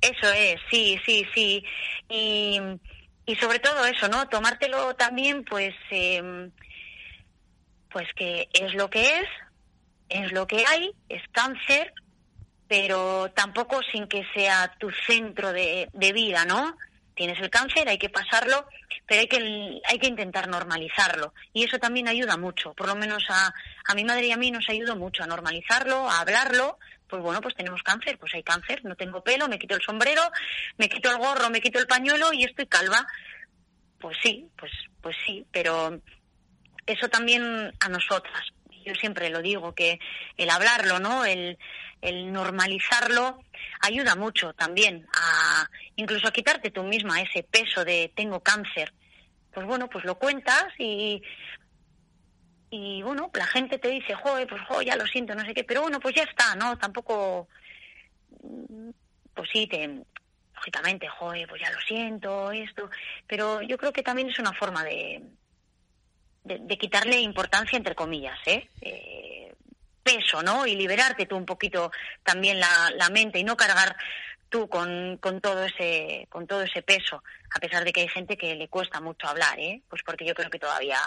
Eso 0.00 0.32
es, 0.32 0.58
sí, 0.70 0.98
sí, 1.04 1.26
sí. 1.34 1.62
Y, 2.08 2.58
y 3.26 3.36
sobre 3.36 3.58
todo 3.58 3.84
eso, 3.84 4.08
¿no? 4.08 4.26
Tomártelo 4.28 4.94
también, 4.96 5.44
pues, 5.44 5.74
eh, 5.90 6.50
pues 7.90 8.08
que 8.14 8.48
es 8.52 8.74
lo 8.74 8.88
que 8.88 9.18
es, 9.18 9.28
es 10.08 10.32
lo 10.32 10.46
que 10.46 10.64
hay, 10.66 10.92
es 11.08 11.22
cáncer, 11.32 11.92
pero 12.68 13.30
tampoco 13.32 13.80
sin 13.82 14.06
que 14.06 14.24
sea 14.34 14.74
tu 14.78 14.90
centro 15.06 15.52
de, 15.52 15.88
vida, 15.92 16.44
¿no? 16.44 16.76
Tienes 17.14 17.40
el 17.40 17.50
cáncer, 17.50 17.88
hay 17.88 17.98
que 17.98 18.08
pasarlo, 18.08 18.66
pero 19.06 19.20
hay 19.20 19.26
que, 19.26 19.80
hay 19.88 19.98
que 19.98 20.06
intentar 20.06 20.48
normalizarlo. 20.48 21.34
Y 21.52 21.64
eso 21.64 21.78
también 21.78 22.08
ayuda 22.08 22.36
mucho, 22.36 22.72
por 22.74 22.86
lo 22.86 22.94
menos 22.94 23.24
a, 23.28 23.52
a 23.86 23.94
mi 23.94 24.04
madre 24.04 24.26
y 24.26 24.32
a 24.32 24.36
mí 24.36 24.50
nos 24.50 24.68
ayudó 24.68 24.96
mucho 24.96 25.22
a 25.22 25.26
normalizarlo, 25.26 26.08
a 26.08 26.20
hablarlo, 26.20 26.78
pues 27.10 27.22
bueno, 27.22 27.40
pues 27.40 27.56
tenemos 27.56 27.82
cáncer, 27.82 28.18
pues 28.18 28.32
hay 28.34 28.42
cáncer, 28.42 28.84
no 28.84 28.94
tengo 28.94 29.22
pelo, 29.22 29.48
me 29.48 29.58
quito 29.58 29.74
el 29.74 29.82
sombrero, 29.82 30.22
me 30.78 30.88
quito 30.88 31.10
el 31.10 31.18
gorro, 31.18 31.50
me 31.50 31.60
quito 31.60 31.80
el 31.80 31.88
pañuelo 31.88 32.32
y 32.32 32.44
estoy 32.44 32.66
calva. 32.66 33.04
Pues 33.98 34.16
sí, 34.22 34.48
pues, 34.56 34.72
pues 35.02 35.16
sí, 35.26 35.44
pero 35.50 36.00
eso 36.86 37.08
también 37.08 37.72
a 37.80 37.88
nosotras, 37.88 38.42
yo 38.84 38.94
siempre 38.94 39.30
lo 39.30 39.42
digo, 39.42 39.74
que 39.74 39.98
el 40.36 40.50
hablarlo, 40.50 40.98
¿no? 40.98 41.24
El, 41.24 41.58
el 42.00 42.32
normalizarlo 42.32 43.42
ayuda 43.80 44.16
mucho 44.16 44.52
también 44.54 45.06
a 45.14 45.68
incluso 45.96 46.28
a 46.28 46.32
quitarte 46.32 46.70
tú 46.70 46.82
misma 46.82 47.20
ese 47.20 47.42
peso 47.42 47.84
de 47.84 48.12
tengo 48.14 48.40
cáncer. 48.40 48.92
Pues 49.52 49.66
bueno, 49.66 49.88
pues 49.88 50.04
lo 50.04 50.18
cuentas 50.18 50.66
y 50.78 51.22
y 52.70 53.02
bueno, 53.02 53.30
la 53.34 53.46
gente 53.46 53.78
te 53.78 53.88
dice, 53.88 54.14
joder, 54.14 54.46
pues 54.46 54.62
joder, 54.62 54.86
ya 54.86 54.96
lo 54.96 55.04
siento, 55.06 55.34
no 55.34 55.44
sé 55.44 55.52
qué, 55.52 55.64
pero 55.64 55.82
bueno, 55.82 55.98
pues 55.98 56.14
ya 56.14 56.22
está, 56.22 56.54
¿no? 56.54 56.78
Tampoco, 56.78 57.48
pues 59.34 59.50
sí, 59.52 59.66
te, 59.66 60.04
lógicamente, 60.54 61.08
joder, 61.08 61.48
pues 61.48 61.60
ya 61.60 61.70
lo 61.72 61.80
siento, 61.80 62.52
esto, 62.52 62.88
pero 63.26 63.60
yo 63.62 63.76
creo 63.76 63.92
que 63.92 64.04
también 64.04 64.30
es 64.30 64.38
una 64.38 64.52
forma 64.52 64.84
de, 64.84 65.20
de, 66.44 66.78
quitarle 66.78 67.20
importancia, 67.20 67.76
entre 67.76 67.94
comillas, 67.94 68.38
¿eh? 68.46 68.68
¿eh? 68.80 69.54
peso, 70.02 70.42
¿no? 70.42 70.66
Y 70.66 70.76
liberarte 70.76 71.26
tú 71.26 71.36
un 71.36 71.46
poquito 71.46 71.90
también 72.22 72.58
la, 72.58 72.90
la 72.96 73.10
mente 73.10 73.38
y 73.38 73.44
no 73.44 73.56
cargar 73.56 73.96
tú 74.48 74.68
con, 74.68 75.18
con, 75.18 75.40
todo 75.40 75.64
ese 75.64 76.26
con 76.28 76.46
todo 76.46 76.62
ese 76.62 76.82
peso, 76.82 77.22
a 77.54 77.60
pesar 77.60 77.84
de 77.84 77.92
que 77.92 78.00
hay 78.00 78.08
gente 78.08 78.36
que 78.36 78.54
le 78.54 78.68
cuesta 78.68 79.00
mucho 79.00 79.28
hablar, 79.28 79.58
¿eh? 79.58 79.82
Pues 79.88 80.02
porque 80.04 80.24
yo 80.24 80.34
creo 80.34 80.50
que 80.50 80.58
todavía 80.58 80.98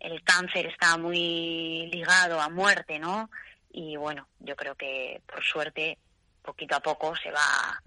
el 0.00 0.22
cáncer 0.22 0.66
está 0.66 0.96
muy 0.96 1.88
ligado 1.92 2.40
a 2.40 2.48
muerte, 2.48 2.98
¿no? 2.98 3.30
Y 3.70 3.96
bueno, 3.96 4.28
yo 4.40 4.56
creo 4.56 4.74
que 4.74 5.20
por 5.26 5.42
suerte 5.44 5.98
poquito 6.42 6.76
a 6.76 6.80
poco 6.80 7.16
se 7.16 7.30
va 7.30 7.82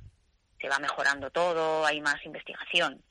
se 0.59 0.69
va 0.69 0.77
mejorando 0.79 1.31
todo, 1.31 1.85
hay 1.85 2.01
más 2.01 2.23
investigación. 2.25 3.01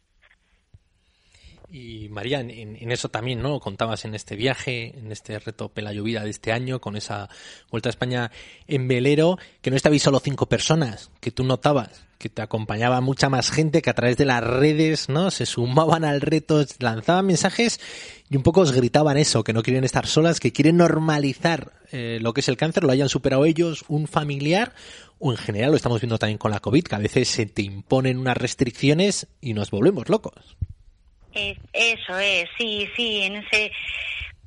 Y 1.72 2.08
María, 2.08 2.40
en, 2.40 2.90
eso 2.90 3.10
también, 3.10 3.42
¿no? 3.42 3.60
Contabas 3.60 4.04
en 4.04 4.16
este 4.16 4.34
viaje, 4.34 4.98
en 4.98 5.12
este 5.12 5.38
reto 5.38 5.68
Pela 5.68 5.92
Llovida 5.92 6.24
de 6.24 6.30
este 6.30 6.50
año, 6.50 6.80
con 6.80 6.96
esa 6.96 7.28
vuelta 7.70 7.88
a 7.88 7.90
España 7.90 8.32
en 8.66 8.88
velero, 8.88 9.38
que 9.62 9.70
no 9.70 9.76
estabais 9.76 10.02
solo 10.02 10.18
cinco 10.18 10.46
personas, 10.46 11.12
que 11.20 11.30
tú 11.30 11.44
notabas, 11.44 12.06
que 12.18 12.28
te 12.28 12.42
acompañaba 12.42 13.00
mucha 13.00 13.28
más 13.28 13.52
gente 13.52 13.82
que 13.82 13.90
a 13.90 13.94
través 13.94 14.16
de 14.16 14.24
las 14.24 14.42
redes, 14.42 15.08
¿no? 15.08 15.30
Se 15.30 15.46
sumaban 15.46 16.04
al 16.04 16.20
reto, 16.20 16.64
lanzaban 16.80 17.26
mensajes 17.26 17.78
y 18.28 18.36
un 18.36 18.42
poco 18.42 18.62
os 18.62 18.72
gritaban 18.72 19.16
eso, 19.16 19.44
que 19.44 19.52
no 19.52 19.62
quieren 19.62 19.84
estar 19.84 20.08
solas, 20.08 20.40
que 20.40 20.52
quieren 20.52 20.76
normalizar 20.76 21.72
eh, 21.92 22.18
lo 22.20 22.34
que 22.34 22.40
es 22.40 22.48
el 22.48 22.56
cáncer, 22.56 22.82
lo 22.82 22.90
hayan 22.90 23.08
superado 23.08 23.44
ellos, 23.44 23.84
un 23.86 24.08
familiar, 24.08 24.74
o 25.20 25.30
en 25.30 25.38
general 25.38 25.70
lo 25.70 25.76
estamos 25.76 26.00
viendo 26.00 26.18
también 26.18 26.38
con 26.38 26.50
la 26.50 26.58
COVID, 26.58 26.82
que 26.82 26.94
a 26.96 26.98
veces 26.98 27.28
se 27.28 27.46
te 27.46 27.62
imponen 27.62 28.18
unas 28.18 28.36
restricciones 28.36 29.28
y 29.40 29.54
nos 29.54 29.70
volvemos 29.70 30.08
locos 30.08 30.56
eso 31.32 32.18
es, 32.18 32.48
sí, 32.58 32.88
sí, 32.96 33.22
en 33.22 33.36
ese 33.36 33.72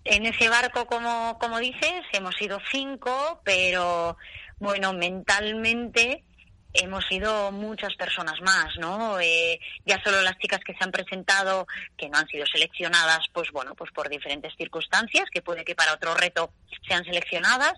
en 0.06 0.26
ese 0.26 0.50
barco, 0.50 0.86
como, 0.86 1.38
como 1.40 1.60
dices, 1.60 2.02
hemos 2.12 2.36
sido 2.36 2.60
cinco, 2.72 3.42
pero 3.46 4.18
bueno, 4.60 4.92
mentalmente 4.94 6.26
hemos 6.74 7.06
sido 7.06 7.52
muchas 7.52 7.96
personas 7.96 8.42
más, 8.42 8.76
¿no? 8.80 9.20
Eh, 9.20 9.60
ya 9.86 10.02
solo 10.04 10.22
las 10.22 10.38
chicas 10.40 10.60
que 10.66 10.74
se 10.74 10.84
han 10.84 10.92
presentado, 10.92 11.68
que 11.96 12.10
no 12.10 12.18
han 12.18 12.28
sido 12.28 12.46
seleccionadas, 12.48 13.28
pues 13.32 13.52
bueno, 13.52 13.76
pues 13.76 13.92
por 13.92 14.10
diferentes 14.10 14.54
circunstancias, 14.58 15.26
que 15.32 15.42
puede 15.42 15.64
que 15.64 15.76
para 15.76 15.94
otro 15.94 16.16
reto 16.16 16.52
sean 16.88 17.06
seleccionadas. 17.06 17.74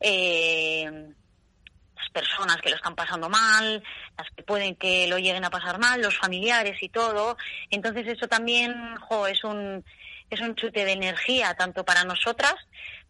Eh, 0.00 1.12
las 2.02 2.10
personas 2.10 2.56
que 2.60 2.70
lo 2.70 2.76
están 2.76 2.94
pasando 2.94 3.28
mal, 3.28 3.82
las 4.18 4.30
que 4.34 4.42
pueden 4.42 4.74
que 4.74 5.06
lo 5.06 5.18
lleguen 5.18 5.44
a 5.44 5.50
pasar 5.50 5.78
mal, 5.78 6.00
los 6.00 6.18
familiares 6.18 6.82
y 6.82 6.88
todo. 6.88 7.36
Entonces 7.70 8.06
eso 8.06 8.26
también 8.26 8.74
es 9.28 9.44
un 9.44 9.84
es 10.30 10.40
un 10.40 10.54
chute 10.54 10.84
de 10.84 10.92
energía 10.92 11.54
tanto 11.54 11.84
para 11.84 12.04
nosotras 12.04 12.54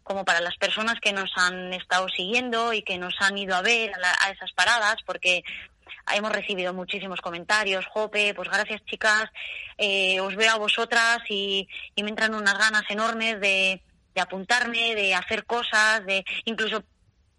como 0.03 0.25
para 0.25 0.41
las 0.41 0.57
personas 0.57 0.99
que 1.01 1.13
nos 1.13 1.31
han 1.37 1.73
estado 1.73 2.09
siguiendo 2.09 2.73
y 2.73 2.83
que 2.83 2.99
nos 2.99 3.15
han 3.21 3.39
ido 3.39 3.55
a 3.55 3.63
ver 3.63 3.93
a, 4.21 4.31
esas 4.31 4.51
paradas, 4.53 4.97
porque 5.07 5.45
hemos 6.13 6.33
recibido 6.33 6.75
muchísimos 6.75 7.21
comentarios, 7.21 7.87
Jope, 7.87 8.35
pues 8.35 8.49
gracias 8.49 8.85
chicas, 8.85 9.27
eh, 9.79 10.19
os 10.21 10.35
veo 10.35 10.51
a 10.51 10.59
vosotras 10.59 11.19
y, 11.29 11.69
me 12.03 12.09
entran 12.09 12.35
unas 12.35 12.59
ganas 12.59 12.83
enormes 12.89 13.41
de, 13.41 13.81
de, 14.17 14.21
apuntarme, 14.21 14.97
de 14.97 15.15
hacer 15.15 15.47
cosas, 15.47 16.05
de 16.05 16.25
incluso 16.47 16.83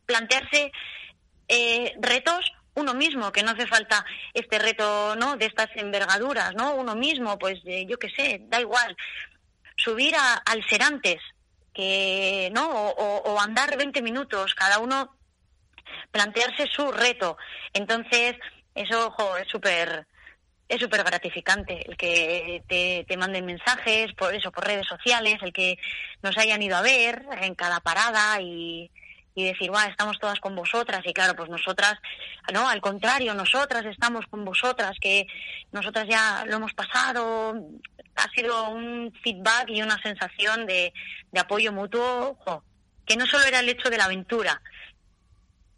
plantearse 0.05 0.71
eh, 1.53 1.93
retos 1.99 2.51
uno 2.75 2.93
mismo, 2.93 3.31
que 3.31 3.43
no 3.43 3.51
hace 3.51 3.67
falta 3.67 4.03
este 4.33 4.57
reto, 4.57 5.15
¿no? 5.15 5.37
De 5.37 5.45
estas 5.45 5.69
envergaduras, 5.75 6.55
¿no? 6.55 6.73
Uno 6.75 6.95
mismo, 6.95 7.37
pues 7.37 7.59
yo 7.63 7.99
qué 7.99 8.09
sé, 8.09 8.41
da 8.45 8.59
igual. 8.59 8.97
Subir 9.75 10.15
a, 10.15 10.35
al 10.45 10.67
Serantes, 10.67 11.21
que, 11.73 12.49
¿no? 12.53 12.67
O, 12.69 13.39
andar 13.39 13.77
20 13.77 14.01
minutos, 14.01 14.55
cada 14.55 14.79
uno 14.79 15.15
plantearse 16.11 16.65
su 16.67 16.91
reto. 16.91 17.37
Entonces, 17.73 18.35
eso, 18.73 19.07
ojo, 19.07 19.37
es 19.37 19.47
súper 19.47 20.07
es 20.69 20.79
súper 20.79 21.03
gratificante 21.03 21.87
el 21.87 21.95
que 21.97 22.63
te, 22.67 23.05
te, 23.07 23.17
manden 23.17 23.45
mensajes 23.45 24.11
por 24.13 24.33
eso, 24.33 24.51
por 24.51 24.65
redes 24.65 24.87
sociales, 24.87 25.35
el 25.41 25.53
que 25.53 25.77
nos 26.23 26.35
hayan 26.37 26.63
ido 26.63 26.75
a 26.75 26.81
ver 26.81 27.23
en 27.41 27.53
cada 27.53 27.79
parada 27.81 28.41
y, 28.41 28.89
y 29.35 29.45
decir, 29.45 29.73
va, 29.73 29.85
estamos 29.85 30.19
todas 30.19 30.39
con 30.39 30.55
vosotras 30.55 31.01
y 31.05 31.13
claro, 31.13 31.35
pues 31.35 31.49
nosotras, 31.49 31.95
no, 32.53 32.67
al 32.69 32.81
contrario, 32.81 33.33
nosotras 33.33 33.85
estamos 33.85 34.25
con 34.27 34.45
vosotras, 34.45 34.97
que 34.99 35.27
nosotras 35.71 36.07
ya 36.07 36.45
lo 36.47 36.57
hemos 36.57 36.73
pasado, 36.73 37.55
ha 38.15 38.29
sido 38.35 38.69
un 38.69 39.11
feedback 39.23 39.69
y 39.69 39.81
una 39.81 40.01
sensación 40.01 40.65
de, 40.65 40.93
de 41.31 41.39
apoyo 41.39 41.71
mutuo, 41.71 42.37
que 43.05 43.17
no 43.17 43.25
solo 43.25 43.45
era 43.45 43.59
el 43.59 43.69
hecho 43.69 43.89
de 43.89 43.97
la 43.97 44.05
aventura, 44.05 44.61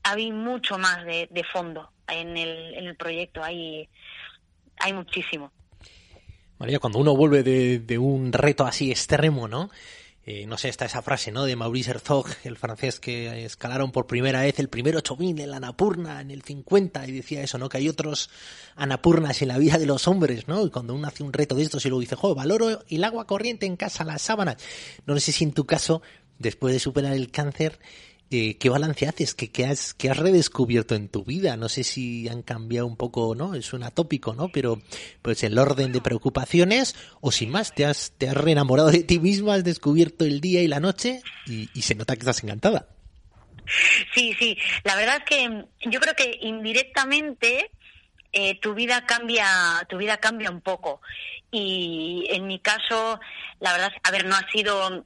había 0.04 0.34
mucho 0.34 0.78
más 0.78 1.04
de, 1.06 1.28
de 1.32 1.44
fondo 1.44 1.92
en 2.08 2.38
el, 2.38 2.76
en 2.76 2.88
el 2.88 2.96
proyecto, 2.96 3.44
hay, 3.44 3.90
hay 4.78 4.94
muchísimo. 4.94 5.52
María, 6.58 6.80
cuando 6.80 7.00
uno 7.00 7.16
vuelve 7.16 7.44
de, 7.44 7.80
de 7.80 7.98
un 7.98 8.32
reto 8.32 8.66
así 8.66 8.92
extremo, 8.92 9.48
¿no? 9.48 9.70
Eh, 10.28 10.48
no 10.48 10.58
sé, 10.58 10.70
está 10.70 10.86
esa 10.86 11.04
frase, 11.04 11.32
¿no? 11.32 11.46
De 11.46 11.56
Maurice 11.56 11.92
Herzog, 11.92 12.26
el 12.46 12.58
francés 12.58 13.00
que 13.00 13.46
escalaron 13.46 13.92
por 13.92 14.08
primera 14.08 14.42
vez 14.42 14.58
el 14.58 14.70
primer 14.70 14.96
8000 14.96 15.40
en 15.40 15.52
la 15.52 15.58
Anapurna 15.58 16.20
en 16.20 16.32
el 16.32 16.42
50 16.42 17.08
y 17.08 17.12
decía 17.12 17.44
eso, 17.44 17.60
¿no? 17.60 17.70
Que 17.70 17.78
hay 17.78 17.90
otros 17.90 18.32
Anapurnas 18.76 19.44
en 19.44 19.50
la 19.50 19.60
vida 19.60 19.78
de 19.78 19.86
los 19.86 20.08
hombres, 20.08 20.48
¿no? 20.48 20.66
Y 20.66 20.72
cuando 20.72 20.96
uno 20.96 21.08
hace 21.08 21.22
un 21.22 21.32
reto 21.32 21.54
de 21.54 21.62
estos 21.62 21.86
y 21.86 21.90
luego 21.90 22.02
dice, 22.02 22.16
joder, 22.16 22.38
valoro 22.38 22.84
el 22.90 23.04
agua 23.04 23.28
corriente 23.28 23.68
en 23.68 23.78
casa, 23.78 24.04
las 24.04 24.24
sábanas. 24.24 24.58
No 25.06 25.20
sé 25.20 25.32
si 25.32 25.44
en 25.44 25.54
tu 25.54 25.68
caso, 25.68 26.02
después 26.40 26.74
de 26.74 26.80
superar 26.80 27.14
el 27.14 27.30
cáncer, 27.30 27.80
eh, 28.32 28.58
¿qué 28.58 28.70
balance 28.70 29.08
haces? 29.08 29.36
¿Qué, 29.36 29.66
has, 29.66 29.94
¿Qué 29.94 30.10
has 30.10 30.18
redescubierto 30.18 30.96
en 30.96 31.10
tu 31.10 31.24
vida? 31.24 31.58
No 31.58 31.70
sé 31.70 31.84
si 31.84 32.28
han 32.28 32.42
cambiado 32.42 32.88
un 32.88 32.98
poco, 32.98 33.36
¿no? 33.36 33.54
Es 33.54 33.74
un 33.74 33.84
atópico, 33.84 34.34
¿no? 34.34 34.50
Pero 34.50 34.82
pues 35.22 35.44
el 35.44 35.58
orden 35.58 35.92
de 35.92 36.02
preocupaciones 36.02 36.96
o 37.22 37.32
sin 37.32 37.52
más, 37.52 37.74
te 37.74 37.86
has, 37.86 38.14
te 38.18 38.28
has 38.28 38.36
reenamorado 38.36 38.90
de 38.90 39.04
ti 39.04 39.20
misma, 39.20 39.56
has 39.56 39.64
descubierto 39.64 40.26
el 40.26 40.42
día 40.42 40.62
y 40.62 40.68
la 40.68 40.80
noche 40.80 41.22
y, 41.46 41.68
se 41.82 41.96
nota 41.96 42.16
que 42.16 42.22
estás 42.22 42.44
encantada. 42.44 42.88
Sí, 44.14 44.34
sí, 44.40 44.58
la 44.84 44.96
verdad 44.96 45.18
es 45.18 45.24
que 45.26 45.66
yo 45.90 46.00
creo 46.00 46.14
que 46.16 46.38
indirectamente 46.42 47.72
eh, 48.32 48.60
tu 48.60 48.74
vida 48.74 49.06
cambia, 49.06 49.46
tu 49.88 49.98
vida 49.98 50.18
cambia 50.18 50.50
un 50.50 50.62
poco 50.62 51.02
y 51.52 52.28
en 52.30 52.48
mi 52.48 52.60
caso, 52.60 53.20
la 53.60 53.72
verdad, 53.72 53.94
a 54.04 54.12
ver, 54.12 54.26
no 54.26 54.36
ha 54.36 54.50
sido 54.52 55.06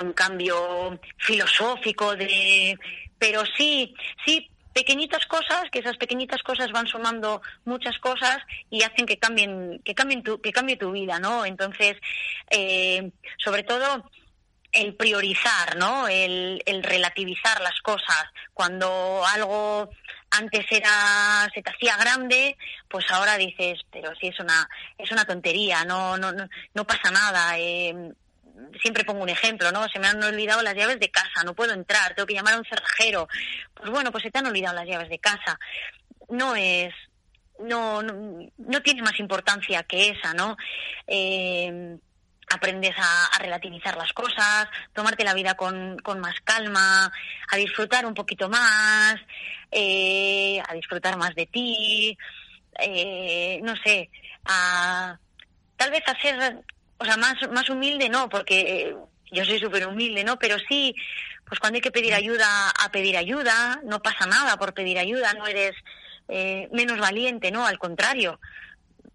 un 0.00 0.12
cambio 0.12 0.98
filosófico 1.18 2.16
de 2.16 2.78
pero 3.18 3.42
sí 3.56 3.94
sí 4.24 4.48
pequeñitas 4.72 5.26
cosas 5.26 5.64
que 5.70 5.80
esas 5.80 5.96
pequeñitas 5.96 6.42
cosas 6.42 6.72
van 6.72 6.86
sumando 6.86 7.42
muchas 7.64 7.98
cosas 7.98 8.38
y 8.70 8.82
hacen 8.82 9.06
que 9.06 9.18
cambien 9.18 9.80
que 9.84 9.94
cambien 9.94 10.22
tu, 10.22 10.40
que 10.40 10.52
cambie 10.52 10.76
tu 10.76 10.92
vida 10.92 11.18
no 11.18 11.44
entonces 11.44 11.96
eh, 12.50 13.10
sobre 13.36 13.62
todo 13.62 14.04
el 14.72 14.94
priorizar 14.94 15.76
no 15.76 16.08
el, 16.08 16.62
el 16.64 16.82
relativizar 16.82 17.60
las 17.60 17.78
cosas. 17.82 18.24
Cuando 18.54 19.22
algo 19.26 19.90
antes 20.30 20.64
era 20.70 21.48
se 21.54 21.62
te 21.62 21.70
hacía 21.70 21.96
grande 21.98 22.56
pues 22.88 23.04
ahora 23.10 23.36
dices 23.36 23.80
pero 23.90 24.14
sí 24.16 24.28
es 24.28 24.40
una 24.40 24.66
es 24.96 25.10
una 25.12 25.26
tontería 25.26 25.84
no 25.84 26.16
no 26.16 26.32
no, 26.32 26.48
no 26.74 26.86
pasa 26.86 27.10
nada 27.10 27.58
eh, 27.58 28.14
siempre 28.80 29.04
pongo 29.04 29.22
un 29.22 29.28
ejemplo, 29.28 29.70
¿no? 29.72 29.88
Se 29.88 29.98
me 29.98 30.08
han 30.08 30.22
olvidado 30.22 30.62
las 30.62 30.74
llaves 30.74 31.00
de 31.00 31.10
casa, 31.10 31.44
no 31.44 31.54
puedo 31.54 31.72
entrar, 31.72 32.14
tengo 32.14 32.26
que 32.26 32.34
llamar 32.34 32.54
a 32.54 32.58
un 32.58 32.64
cerrajero. 32.64 33.28
Pues 33.74 33.90
bueno, 33.90 34.10
pues 34.12 34.22
se 34.24 34.30
te 34.30 34.38
han 34.38 34.46
olvidado 34.46 34.74
las 34.74 34.86
llaves 34.86 35.08
de 35.08 35.18
casa. 35.18 35.58
No 36.28 36.54
es, 36.54 36.94
no, 37.58 38.02
no, 38.02 38.82
tiene 38.82 39.02
más 39.02 39.18
importancia 39.20 39.82
que 39.84 40.10
esa, 40.10 40.34
¿no? 40.34 40.56
Eh, 41.06 41.98
aprendes 42.52 42.94
a, 42.98 43.38
relativizar 43.38 43.96
las 43.96 44.12
cosas, 44.12 44.68
tomarte 44.92 45.24
la 45.24 45.34
vida 45.34 45.54
con, 45.54 45.98
con 45.98 46.20
más 46.20 46.34
calma, 46.44 47.10
a 47.50 47.56
disfrutar 47.56 48.06
un 48.06 48.14
poquito 48.14 48.48
más, 48.48 49.16
eh, 49.70 50.60
a 50.66 50.74
disfrutar 50.74 51.16
más 51.16 51.34
de 51.34 51.46
ti, 51.46 52.16
eh, 52.78 53.60
no 53.62 53.74
sé, 53.76 54.10
a 54.44 55.18
tal 55.76 55.90
vez 55.90 56.02
hacer 56.06 56.62
o 57.02 57.04
sea, 57.04 57.16
más, 57.16 57.34
más 57.50 57.68
humilde 57.68 58.08
no, 58.08 58.28
porque 58.28 58.60
eh, 58.60 58.96
yo 59.32 59.44
soy 59.44 59.58
súper 59.58 59.86
humilde, 59.86 60.22
¿no? 60.24 60.38
Pero 60.38 60.56
sí, 60.68 60.94
pues 61.44 61.58
cuando 61.58 61.76
hay 61.76 61.80
que 61.80 61.90
pedir 61.90 62.14
ayuda, 62.14 62.70
a 62.70 62.90
pedir 62.92 63.16
ayuda, 63.16 63.80
no 63.84 64.00
pasa 64.00 64.26
nada 64.26 64.56
por 64.56 64.72
pedir 64.72 64.98
ayuda, 64.98 65.34
no 65.34 65.46
eres 65.46 65.72
eh, 66.28 66.68
menos 66.72 66.98
valiente, 66.98 67.50
¿no? 67.50 67.66
Al 67.66 67.78
contrario, 67.78 68.38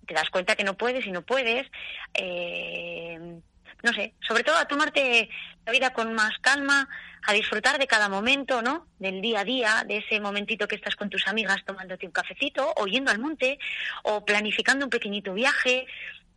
te 0.05 0.13
das 0.13 0.29
cuenta 0.29 0.55
que 0.55 0.65
no 0.65 0.75
puedes 0.75 1.05
y 1.05 1.11
no 1.11 1.21
puedes. 1.21 1.65
Eh, 2.13 3.39
no 3.83 3.93
sé, 3.93 4.15
sobre 4.27 4.43
todo 4.43 4.57
a 4.57 4.67
tomarte 4.67 5.29
la 5.65 5.71
vida 5.71 5.93
con 5.93 6.13
más 6.13 6.37
calma, 6.41 6.89
a 7.25 7.33
disfrutar 7.33 7.77
de 7.77 7.87
cada 7.87 8.09
momento, 8.09 8.61
¿no? 8.61 8.87
Del 8.99 9.21
día 9.21 9.41
a 9.41 9.43
día, 9.43 9.83
de 9.87 9.97
ese 9.97 10.19
momentito 10.19 10.67
que 10.67 10.75
estás 10.75 10.95
con 10.95 11.09
tus 11.09 11.27
amigas 11.27 11.63
tomándote 11.65 12.05
un 12.05 12.11
cafecito, 12.11 12.73
o 12.77 12.87
yendo 12.87 13.11
al 13.11 13.19
monte, 13.19 13.59
o 14.03 14.25
planificando 14.25 14.85
un 14.85 14.89
pequeñito 14.89 15.33
viaje, 15.33 15.85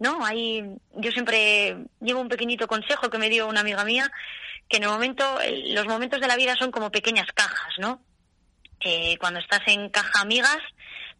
¿no? 0.01 0.25
Ahí 0.25 0.65
yo 0.97 1.13
siempre 1.13 1.77
llevo 2.01 2.21
un 2.21 2.29
pequeñito 2.29 2.67
consejo 2.67 3.11
que 3.11 3.19
me 3.19 3.29
dio 3.29 3.47
una 3.47 3.61
amiga 3.61 3.85
mía, 3.85 4.11
que 4.69 4.79
en 4.79 4.85
el 4.85 4.89
momento, 4.89 5.39
los 5.69 5.87
momentos 5.87 6.21
de 6.21 6.27
la 6.27 6.37
vida 6.37 6.57
son 6.57 6.73
como 6.73 6.91
pequeñas 6.91 7.29
cajas, 7.33 7.75
¿no? 7.79 8.03
cuando 9.21 9.41
estás 9.41 9.61
en 9.67 9.91
caja 9.91 10.23
amigas, 10.23 10.59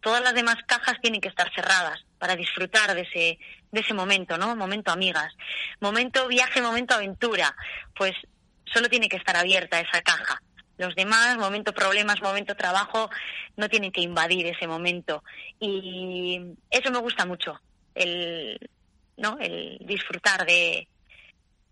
todas 0.01 0.21
las 0.23 0.33
demás 0.33 0.55
cajas 0.65 0.99
tienen 0.99 1.21
que 1.21 1.27
estar 1.27 1.53
cerradas 1.53 2.03
para 2.17 2.35
disfrutar 2.35 2.95
de 2.95 3.01
ese, 3.01 3.37
de 3.71 3.79
ese 3.79 3.93
momento, 3.93 4.35
¿no? 4.37 4.55
Momento 4.55 4.91
amigas. 4.91 5.31
Momento 5.79 6.27
viaje, 6.27 6.59
momento 6.59 6.95
aventura. 6.95 7.55
Pues 7.95 8.13
solo 8.65 8.89
tiene 8.89 9.09
que 9.09 9.17
estar 9.17 9.37
abierta 9.37 9.79
esa 9.79 10.01
caja. 10.01 10.41
Los 10.77 10.95
demás, 10.95 11.37
momento 11.37 11.71
problemas, 11.73 12.21
momento 12.21 12.55
trabajo, 12.55 13.11
no 13.57 13.69
tienen 13.69 13.91
que 13.91 14.01
invadir 14.01 14.47
ese 14.47 14.65
momento. 14.65 15.23
Y 15.59 16.41
eso 16.71 16.89
me 16.89 16.97
gusta 16.97 17.25
mucho, 17.25 17.61
el, 17.95 18.69
¿no? 19.17 19.37
el 19.39 19.77
disfrutar 19.81 20.45
de, 20.45 20.87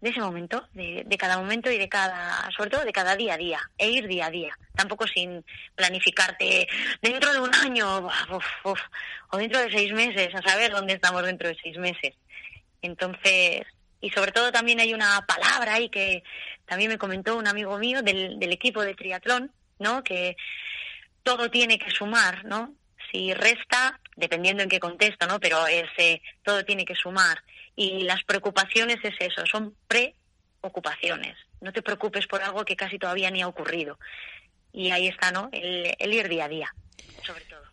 de 0.02 0.10
ese 0.10 0.22
momento, 0.22 0.68
de, 0.74 1.06
cada 1.18 1.38
momento 1.38 1.70
y 1.70 1.78
de 1.78 1.90
cada, 1.90 2.50
sobre 2.56 2.70
todo 2.70 2.86
de 2.86 2.94
cada 2.94 3.16
día 3.16 3.34
a 3.34 3.38
día, 3.38 3.60
e 3.78 3.90
ir 3.90 4.08
día 4.08 4.28
a 4.28 4.32
día, 4.32 4.58
tampoco 4.76 5.06
sin 5.08 5.44
planificarte 5.76 6.68
dentro 7.02 7.34
de 7.34 7.40
un 7.40 7.54
año 7.54 8.08
o 9.32 9.38
dentro 9.38 9.60
de 9.60 9.72
seis 9.72 9.92
meses, 9.92 10.34
a 10.34 10.42
saber 10.42 10.72
dónde 10.72 10.94
estamos 10.94 11.24
dentro 11.26 11.50
de 11.50 11.58
seis 11.62 11.78
meses. 11.78 12.16
Entonces, 12.82 13.64
y 14.00 14.10
sobre 14.12 14.32
todo 14.32 14.52
también 14.52 14.80
hay 14.80 14.94
una 14.94 15.26
palabra 15.26 15.74
ahí 15.74 15.90
que 15.90 16.24
también 16.66 16.90
me 16.90 16.98
comentó 16.98 17.36
un 17.38 17.48
amigo 17.48 17.78
mío 17.78 18.02
del, 18.02 18.40
del 18.40 18.54
equipo 18.54 18.82
de 18.82 18.96
triatlón, 18.96 19.52
¿no? 19.80 20.04
Que 20.04 20.38
todo 21.24 21.52
tiene 21.52 21.78
que 21.78 21.92
sumar, 21.92 22.46
¿no? 22.46 22.74
Si 23.12 23.34
resta, 23.34 24.00
dependiendo 24.16 24.64
en 24.64 24.70
qué 24.70 24.80
contexto, 24.80 25.28
¿no? 25.28 25.40
Pero 25.40 25.66
ese, 25.68 26.22
todo 26.44 26.64
tiene 26.64 26.86
que 26.86 26.96
sumar. 26.96 27.44
Y 27.76 28.04
las 28.04 28.24
preocupaciones 28.24 28.98
es 29.04 29.16
eso, 29.20 29.46
son 29.46 29.76
preocupaciones. 29.88 31.38
No 31.62 31.72
te 31.72 31.82
preocupes 31.82 32.28
por 32.28 32.42
algo 32.42 32.66
que 32.66 32.76
casi 32.76 33.00
todavía 33.00 33.32
ni 33.32 33.42
ha 33.42 33.48
ocurrido. 33.48 33.98
Y 34.72 34.92
ahí 34.92 35.08
está, 35.08 35.32
¿no? 35.32 35.50
El, 35.52 35.96
el 35.98 36.14
ir 36.14 36.30
día 36.30 36.46
a 36.46 36.50
día, 36.50 36.74
sobre 37.26 37.46
todo. 37.46 37.64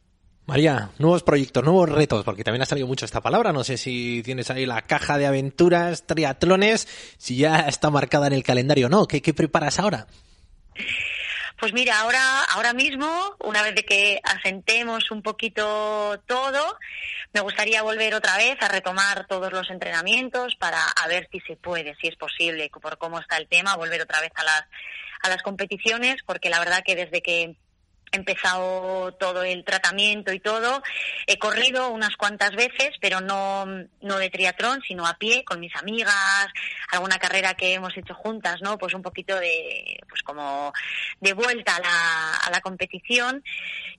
María, 0.46 0.90
nuevos 0.98 1.24
proyectos, 1.24 1.64
nuevos 1.64 1.88
retos, 1.88 2.24
porque 2.24 2.44
también 2.44 2.62
ha 2.62 2.66
salido 2.66 2.86
mucho 2.86 3.04
esta 3.04 3.20
palabra. 3.20 3.52
No 3.52 3.64
sé 3.64 3.76
si 3.76 4.22
tienes 4.24 4.48
ahí 4.50 4.64
la 4.64 4.82
caja 4.82 5.18
de 5.18 5.26
aventuras, 5.26 6.06
triatlones, 6.06 6.86
si 7.18 7.36
ya 7.36 7.60
está 7.60 7.90
marcada 7.90 8.28
en 8.28 8.32
el 8.32 8.44
calendario 8.44 8.86
o 8.86 8.88
no. 8.88 9.06
¿Qué, 9.06 9.20
qué 9.20 9.34
preparas 9.34 9.80
ahora? 9.80 10.06
Pues 11.58 11.72
mira, 11.72 12.00
ahora, 12.00 12.42
ahora 12.42 12.74
mismo, 12.74 13.34
una 13.40 13.62
vez 13.62 13.74
de 13.74 13.84
que 13.84 14.20
asentemos 14.22 15.10
un 15.10 15.22
poquito 15.22 16.20
todo, 16.26 16.78
me 17.32 17.40
gustaría 17.40 17.82
volver 17.82 18.14
otra 18.14 18.36
vez 18.36 18.56
a 18.60 18.68
retomar 18.68 19.26
todos 19.26 19.52
los 19.52 19.70
entrenamientos 19.70 20.54
para 20.56 20.82
a 20.84 21.08
ver 21.08 21.28
si 21.32 21.40
se 21.40 21.56
puede, 21.56 21.96
si 21.96 22.08
es 22.08 22.16
posible, 22.16 22.70
por 22.70 22.98
cómo 22.98 23.18
está 23.18 23.38
el 23.38 23.48
tema, 23.48 23.76
volver 23.76 24.02
otra 24.02 24.20
vez 24.20 24.32
a 24.34 24.44
las, 24.44 24.64
a 25.22 25.28
las 25.30 25.42
competiciones, 25.42 26.16
porque 26.26 26.50
la 26.50 26.58
verdad 26.58 26.82
que 26.84 26.94
desde 26.94 27.22
que 27.22 27.56
empezado 28.12 29.12
todo 29.12 29.42
el 29.42 29.64
tratamiento 29.64 30.32
y 30.32 30.40
todo. 30.40 30.82
He 31.26 31.38
corrido 31.38 31.90
unas 31.90 32.16
cuantas 32.16 32.52
veces, 32.52 32.90
pero 33.00 33.20
no, 33.20 33.66
no 34.00 34.18
de 34.18 34.30
triatlón, 34.30 34.80
sino 34.86 35.06
a 35.06 35.14
pie, 35.14 35.44
con 35.44 35.60
mis 35.60 35.74
amigas, 35.76 36.48
alguna 36.90 37.18
carrera 37.18 37.54
que 37.54 37.74
hemos 37.74 37.96
hecho 37.96 38.14
juntas, 38.14 38.60
¿no? 38.62 38.78
Pues 38.78 38.94
un 38.94 39.02
poquito 39.02 39.38
de, 39.38 39.98
pues 40.08 40.22
como 40.22 40.72
de 41.20 41.32
vuelta 41.32 41.76
a 41.76 41.80
la, 41.80 42.34
a 42.36 42.50
la 42.50 42.60
competición. 42.60 43.42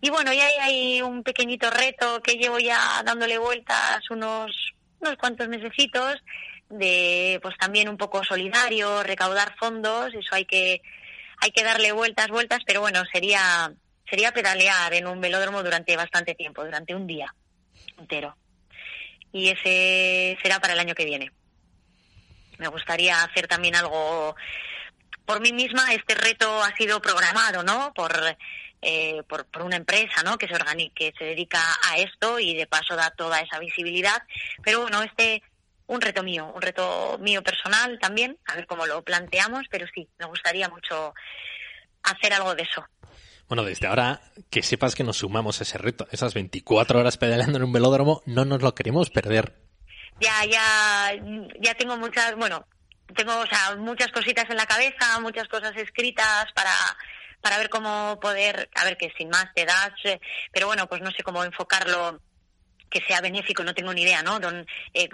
Y 0.01 0.09
bueno, 0.09 0.33
ya 0.33 0.45
hay, 0.61 1.01
un 1.01 1.23
pequeñito 1.23 1.69
reto 1.69 2.21
que 2.21 2.35
llevo 2.35 2.59
ya 2.59 3.01
dándole 3.03 3.37
vueltas 3.37 4.09
unos, 4.09 4.73
unos 4.99 5.15
cuantos 5.17 5.47
mesecitos 5.47 6.17
de 6.69 7.39
pues 7.41 7.55
también 7.57 7.87
un 7.87 7.97
poco 7.97 8.23
solidario, 8.23 9.03
recaudar 9.03 9.55
fondos, 9.57 10.13
eso 10.13 10.35
hay 10.35 10.45
que 10.45 10.81
hay 11.39 11.51
que 11.51 11.63
darle 11.63 11.91
vueltas, 11.91 12.29
vueltas, 12.29 12.59
pero 12.65 12.81
bueno, 12.81 13.03
sería 13.11 13.71
sería 14.09 14.31
pedalear 14.31 14.93
en 14.93 15.07
un 15.07 15.21
velódromo 15.21 15.63
durante 15.63 15.95
bastante 15.95 16.35
tiempo, 16.35 16.63
durante 16.63 16.95
un 16.95 17.07
día 17.07 17.33
entero. 17.97 18.35
Y 19.31 19.49
ese 19.49 20.37
será 20.41 20.59
para 20.59 20.73
el 20.73 20.79
año 20.79 20.95
que 20.95 21.05
viene. 21.05 21.31
Me 22.57 22.67
gustaría 22.67 23.21
hacer 23.23 23.47
también 23.47 23.75
algo 23.75 24.35
por 25.25 25.41
mí 25.41 25.51
misma. 25.51 25.93
Este 25.93 26.15
reto 26.15 26.63
ha 26.63 26.75
sido 26.75 27.01
programado, 27.01 27.63
¿no? 27.63 27.93
Por, 27.93 28.13
eh, 28.81 29.21
por, 29.27 29.45
por, 29.45 29.63
una 29.63 29.75
empresa, 29.75 30.23
¿no? 30.23 30.37
Que 30.37 30.47
se 30.47 30.55
organiza, 30.55 30.93
que 30.95 31.13
se 31.17 31.25
dedica 31.25 31.61
a 31.83 31.97
esto 31.97 32.39
y 32.39 32.55
de 32.55 32.67
paso 32.67 32.95
da 32.95 33.11
toda 33.11 33.41
esa 33.41 33.59
visibilidad. 33.59 34.23
Pero 34.63 34.81
bueno, 34.81 35.03
este 35.03 35.43
un 35.87 36.01
reto 36.01 36.21
mío, 36.21 36.51
un 36.53 36.61
reto 36.61 37.17
mío 37.19 37.41
personal 37.41 37.97
también, 37.99 38.37
a 38.45 38.55
ver 38.55 38.67
cómo 38.67 38.85
lo 38.85 39.01
planteamos, 39.03 39.65
pero 39.69 39.87
sí, 39.93 40.07
me 40.19 40.25
gustaría 40.25 40.67
mucho 40.67 41.13
hacer 42.03 42.33
algo 42.33 42.55
de 42.55 42.63
eso. 42.63 42.85
Bueno, 43.47 43.63
desde 43.63 43.87
ahora 43.87 44.21
que 44.49 44.61
sepas 44.61 44.95
que 44.95 45.03
nos 45.03 45.17
sumamos 45.17 45.59
a 45.59 45.63
ese 45.63 45.77
reto, 45.77 46.07
esas 46.11 46.33
24 46.33 46.99
horas 46.99 47.17
pedaleando 47.17 47.57
en 47.57 47.63
un 47.63 47.71
velódromo, 47.71 48.21
no 48.25 48.45
nos 48.45 48.61
lo 48.61 48.75
queremos 48.75 49.09
perder. 49.09 49.55
Ya, 50.19 50.43
ya, 50.45 51.13
ya 51.61 51.73
tengo 51.75 51.95
muchas, 51.97 52.35
bueno, 52.35 52.65
tengo, 53.15 53.37
o 53.37 53.47
sea, 53.47 53.75
muchas 53.77 54.11
cositas 54.11 54.49
en 54.49 54.57
la 54.57 54.65
cabeza, 54.65 55.19
muchas 55.21 55.47
cosas 55.47 55.75
escritas 55.77 56.47
para, 56.53 56.73
para 57.39 57.57
ver 57.57 57.69
cómo 57.69 58.19
poder, 58.19 58.69
a 58.75 58.83
ver 58.83 58.97
que 58.97 59.13
sin 59.17 59.29
más 59.29 59.47
te 59.55 59.65
das, 59.65 59.91
eh, 60.03 60.19
pero 60.51 60.67
bueno, 60.67 60.87
pues 60.87 61.01
no 61.01 61.11
sé 61.11 61.23
cómo 61.23 61.43
enfocarlo 61.43 62.19
que 62.89 63.01
sea 63.07 63.21
benéfico, 63.21 63.63
no 63.63 63.73
tengo 63.73 63.93
ni 63.93 64.03
idea, 64.03 64.23
¿no? 64.23 64.39
Don, 64.39 64.65
eh, 64.93 65.09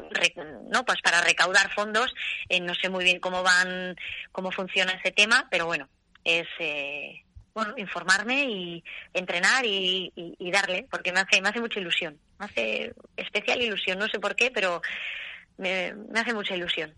no, 0.69 0.85
pues 0.85 1.01
para 1.01 1.21
recaudar 1.21 1.73
fondos, 1.73 2.13
eh, 2.49 2.59
no 2.59 2.73
sé 2.75 2.89
muy 2.89 3.03
bien 3.03 3.19
cómo 3.19 3.43
van, 3.43 3.95
cómo 4.31 4.51
funciona 4.51 4.93
ese 4.93 5.11
tema, 5.11 5.47
pero 5.49 5.65
bueno, 5.65 5.89
es 6.23 6.47
eh, 6.59 7.23
bueno, 7.53 7.73
informarme 7.77 8.45
y 8.45 8.83
entrenar 9.13 9.65
y, 9.65 10.11
darle, 10.51 10.87
porque 10.89 11.11
me 11.11 11.19
hace, 11.19 11.41
me 11.41 11.49
hace 11.49 11.61
mucha 11.61 11.79
ilusión, 11.79 12.17
me 12.39 12.45
hace 12.45 12.93
especial 13.15 13.61
ilusión, 13.61 13.99
no 13.99 14.07
sé 14.07 14.19
por 14.19 14.35
qué, 14.35 14.51
pero 14.51 14.81
me, 15.57 15.93
hace 16.15 16.33
mucha 16.33 16.55
ilusión. 16.55 16.93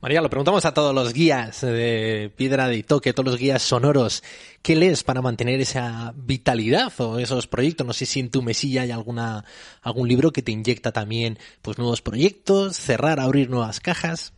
María, 0.00 0.20
lo 0.20 0.28
preguntamos 0.28 0.66
a 0.66 0.74
todos 0.74 0.94
los 0.94 1.14
guías 1.14 1.62
de 1.62 2.30
Piedra 2.36 2.68
de 2.68 2.82
Toque, 2.82 3.14
todos 3.14 3.30
los 3.30 3.38
guías 3.38 3.62
sonoros. 3.62 4.22
¿Qué 4.60 4.76
lees 4.76 5.02
para 5.02 5.22
mantener 5.22 5.60
esa 5.60 6.12
vitalidad 6.14 6.92
o 6.98 7.18
esos 7.18 7.46
proyectos? 7.46 7.86
No 7.86 7.94
sé 7.94 8.04
si 8.04 8.20
en 8.20 8.30
tu 8.30 8.42
mesilla 8.42 8.82
hay 8.82 8.90
alguna, 8.90 9.46
algún 9.80 10.06
libro 10.06 10.30
que 10.30 10.42
te 10.42 10.52
inyecta 10.52 10.92
también 10.92 11.38
pues 11.62 11.78
nuevos 11.78 12.02
proyectos, 12.02 12.76
cerrar, 12.76 13.18
abrir 13.18 13.48
nuevas 13.48 13.80
cajas. 13.80 14.34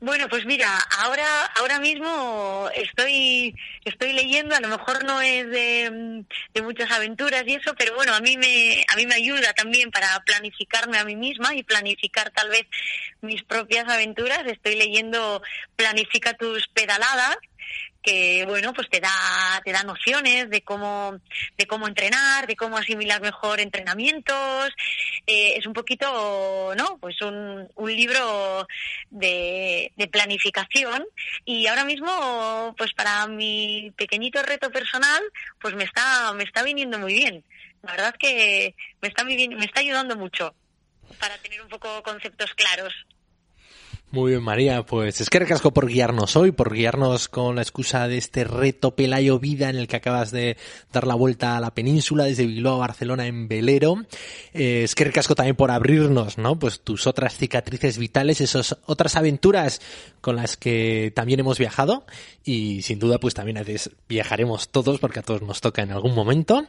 Bueno, 0.00 0.28
pues 0.28 0.44
mira, 0.44 0.76
ahora 0.98 1.26
ahora 1.56 1.78
mismo 1.78 2.68
estoy 2.74 3.54
estoy 3.84 4.12
leyendo, 4.12 4.54
a 4.54 4.60
lo 4.60 4.68
mejor 4.68 5.04
no 5.04 5.20
es 5.22 5.48
de, 5.48 6.24
muchas 6.62 6.90
aventuras 6.90 7.44
y 7.46 7.54
eso, 7.54 7.74
pero 7.78 7.94
bueno, 7.94 8.14
a 8.14 8.20
mí 8.20 8.36
me 8.36 8.84
a 8.92 8.96
mí 8.96 9.06
me 9.06 9.14
ayuda 9.14 9.52
también 9.54 9.90
para 9.90 10.20
planificarme 10.24 10.98
a 10.98 11.04
mí 11.04 11.16
misma 11.16 11.54
y 11.54 11.62
planificar 11.62 12.30
tal 12.30 12.50
vez 12.50 12.66
mis 13.22 13.42
propias 13.44 13.88
aventuras. 13.88 14.42
Estoy 14.46 14.76
leyendo 14.76 15.42
Planifica 15.76 16.34
tus 16.34 16.68
pedaladas 16.68 17.36
que 18.04 18.44
bueno 18.46 18.72
pues 18.74 18.88
te 18.90 19.00
da 19.00 19.10
te 19.64 19.72
da 19.72 19.82
nociones 19.82 20.50
de 20.50 20.62
cómo 20.62 21.18
de 21.56 21.66
cómo 21.66 21.88
entrenar 21.88 22.46
de 22.46 22.54
cómo 22.54 22.76
asimilar 22.76 23.20
mejor 23.20 23.60
entrenamientos. 23.60 24.70
Eh, 25.26 25.54
es 25.56 25.66
un 25.66 25.72
poquito 25.72 26.74
no 26.76 26.98
pues 26.98 27.20
un, 27.22 27.68
un 27.74 27.96
libro 27.96 28.66
de, 29.10 29.90
de 29.96 30.06
planificación. 30.08 31.04
Y 31.44 31.66
ahora 31.66 31.84
mismo 31.84 32.74
pues 32.76 32.92
para 32.92 33.26
mi 33.26 33.92
pequeñito 33.96 34.42
reto 34.42 34.70
personal 34.70 35.22
pues 35.60 35.74
me 35.74 35.84
está 35.84 36.32
me 36.34 36.44
está 36.44 36.62
viniendo 36.62 36.98
muy 36.98 37.14
bien. 37.14 37.42
La 37.82 37.92
verdad 37.92 38.14
que 38.18 38.74
me 39.00 39.08
está 39.08 39.24
me 39.24 39.64
está 39.64 39.80
ayudando 39.80 40.16
mucho 40.16 40.54
para 41.18 41.38
tener 41.38 41.62
un 41.62 41.68
poco 41.68 42.02
conceptos 42.02 42.52
claros 42.54 42.94
muy 44.14 44.30
bien, 44.30 44.44
María. 44.44 44.86
Pues 44.86 45.20
es 45.20 45.28
que 45.28 45.40
recasco 45.40 45.72
por 45.72 45.88
guiarnos 45.88 46.36
hoy, 46.36 46.52
por 46.52 46.72
guiarnos 46.72 47.28
con 47.28 47.56
la 47.56 47.62
excusa 47.62 48.06
de 48.06 48.16
este 48.16 48.44
reto 48.44 48.94
Pelayo 48.94 49.40
Vida 49.40 49.68
en 49.68 49.76
el 49.76 49.88
que 49.88 49.96
acabas 49.96 50.30
de 50.30 50.56
dar 50.92 51.04
la 51.04 51.16
vuelta 51.16 51.56
a 51.56 51.60
la 51.60 51.74
península 51.74 52.22
desde 52.22 52.46
Bilbao 52.46 52.76
a 52.76 52.86
Barcelona 52.86 53.26
en 53.26 53.48
velero. 53.48 53.96
Eh, 54.52 54.82
es 54.84 54.94
que 54.94 55.02
recasco 55.02 55.34
también 55.34 55.56
por 55.56 55.72
abrirnos, 55.72 56.38
¿no? 56.38 56.56
Pues 56.56 56.80
tus 56.80 57.08
otras 57.08 57.36
cicatrices 57.36 57.98
vitales, 57.98 58.40
esas 58.40 58.78
otras 58.86 59.16
aventuras 59.16 59.80
con 60.20 60.36
las 60.36 60.56
que 60.56 61.12
también 61.14 61.40
hemos 61.40 61.58
viajado 61.58 62.06
y 62.44 62.82
sin 62.82 63.00
duda 63.00 63.18
pues 63.18 63.34
también 63.34 63.62
viajaremos 64.08 64.68
todos 64.68 65.00
porque 65.00 65.18
a 65.18 65.22
todos 65.22 65.42
nos 65.42 65.60
toca 65.60 65.82
en 65.82 65.90
algún 65.90 66.14
momento. 66.14 66.64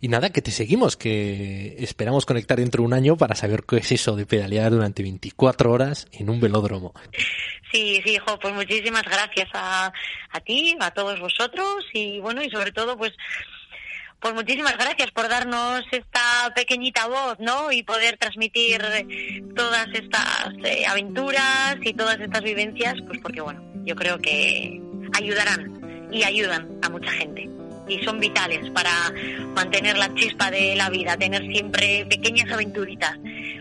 Y 0.00 0.08
nada, 0.08 0.30
que 0.30 0.42
te 0.42 0.50
seguimos, 0.50 0.96
que 0.96 1.76
esperamos 1.78 2.26
conectar 2.26 2.58
dentro 2.58 2.82
de 2.82 2.86
un 2.86 2.92
año 2.92 3.16
para 3.16 3.36
saber 3.36 3.62
qué 3.62 3.76
es 3.76 3.92
eso 3.92 4.16
de 4.16 4.26
pedalear 4.26 4.72
durante 4.72 5.04
24 5.04 5.70
horas 5.70 6.08
en 6.12 6.28
un 6.28 6.40
velódromo. 6.40 6.87
Sí, 7.72 8.00
sí, 8.04 8.14
hijo, 8.14 8.38
pues 8.38 8.54
muchísimas 8.54 9.02
gracias 9.02 9.48
a, 9.52 9.92
a 10.30 10.40
ti, 10.40 10.76
a 10.80 10.90
todos 10.90 11.20
vosotros 11.20 11.84
y 11.92 12.18
bueno, 12.20 12.42
y 12.42 12.50
sobre 12.50 12.72
todo 12.72 12.96
pues 12.96 13.12
pues 14.20 14.34
muchísimas 14.34 14.76
gracias 14.76 15.12
por 15.12 15.28
darnos 15.28 15.84
esta 15.92 16.52
pequeñita 16.54 17.06
voz, 17.06 17.38
¿no? 17.38 17.70
Y 17.70 17.84
poder 17.84 18.16
transmitir 18.16 18.82
todas 19.54 19.86
estas 19.92 20.48
eh, 20.64 20.84
aventuras 20.86 21.76
y 21.82 21.94
todas 21.94 22.18
estas 22.18 22.42
vivencias, 22.42 22.94
pues 23.06 23.20
porque 23.22 23.40
bueno, 23.40 23.62
yo 23.84 23.94
creo 23.94 24.18
que 24.18 24.80
ayudarán 25.14 26.08
y 26.10 26.24
ayudan 26.24 26.80
a 26.82 26.88
mucha 26.88 27.12
gente 27.12 27.57
y 27.88 27.98
son 28.04 28.20
vitales 28.20 28.70
para 28.70 28.90
mantener 29.54 29.96
la 29.96 30.12
chispa 30.14 30.50
de 30.50 30.76
la 30.76 30.90
vida, 30.90 31.16
tener 31.16 31.42
siempre 31.50 32.06
pequeñas 32.06 32.50
aventuritas 32.52 33.18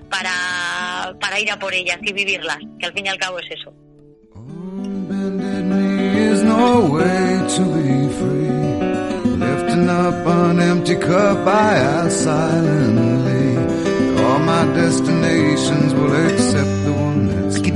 para, 0.09 1.17
para 1.19 1.39
ir 1.39 1.51
a 1.51 1.59
por 1.59 1.73
ellas 1.73 1.97
y 2.01 2.13
vivirlas, 2.13 2.59
que 2.79 2.85
al 2.85 2.93
fin 2.93 3.05
y 3.05 3.09
al 3.09 3.17
cabo 3.17 3.39
es 3.39 3.51
eso. 3.51 3.73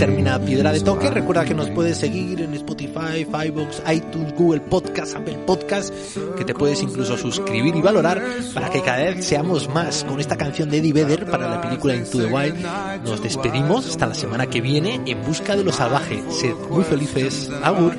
Termina 0.02 0.40
Piedra 0.40 0.72
de 0.72 0.80
Toque. 0.80 1.12
Recuerda 1.12 1.46
que 1.46 1.54
nos 1.54 1.70
puedes 1.70 1.96
seguir 1.96 2.42
en 2.42 2.56
Spotify, 2.56 3.24
iVoox, 3.24 3.84
iTunes, 3.94 4.34
Google 4.34 4.62
Podcast, 4.62 5.16
Apple 5.16 5.38
Podcast, 5.46 5.94
que 6.36 6.44
te 6.44 6.56
puedes 6.56 6.82
incluso 6.82 7.16
suscribir 7.20 7.76
y 7.76 7.82
valorar 7.82 8.20
para 8.52 8.72
que 8.72 8.82
cada 8.82 8.98
vez 8.98 9.24
seamos 9.24 9.70
más. 9.70 10.04
Con 10.04 10.20
esta 10.20 10.36
canción 10.36 10.72
de 10.72 10.80
Eddie 10.80 10.94
Vedder 10.94 11.30
para 11.30 11.48
la 11.48 11.62
película 11.62 11.96
Into 11.96 12.18
the 12.18 12.34
Wild, 12.34 12.66
nos 13.04 13.22
despedimos 13.22 13.88
hasta 13.88 14.08
la 14.08 14.16
semana 14.16 14.48
que 14.48 14.60
viene 14.60 15.02
en 15.06 15.24
busca 15.24 15.56
de 15.56 15.64
lo 15.64 15.72
salvaje. 15.72 16.24
Sed 16.32 16.56
muy 16.72 16.84
felices. 16.84 17.52
Agur. 17.62 17.96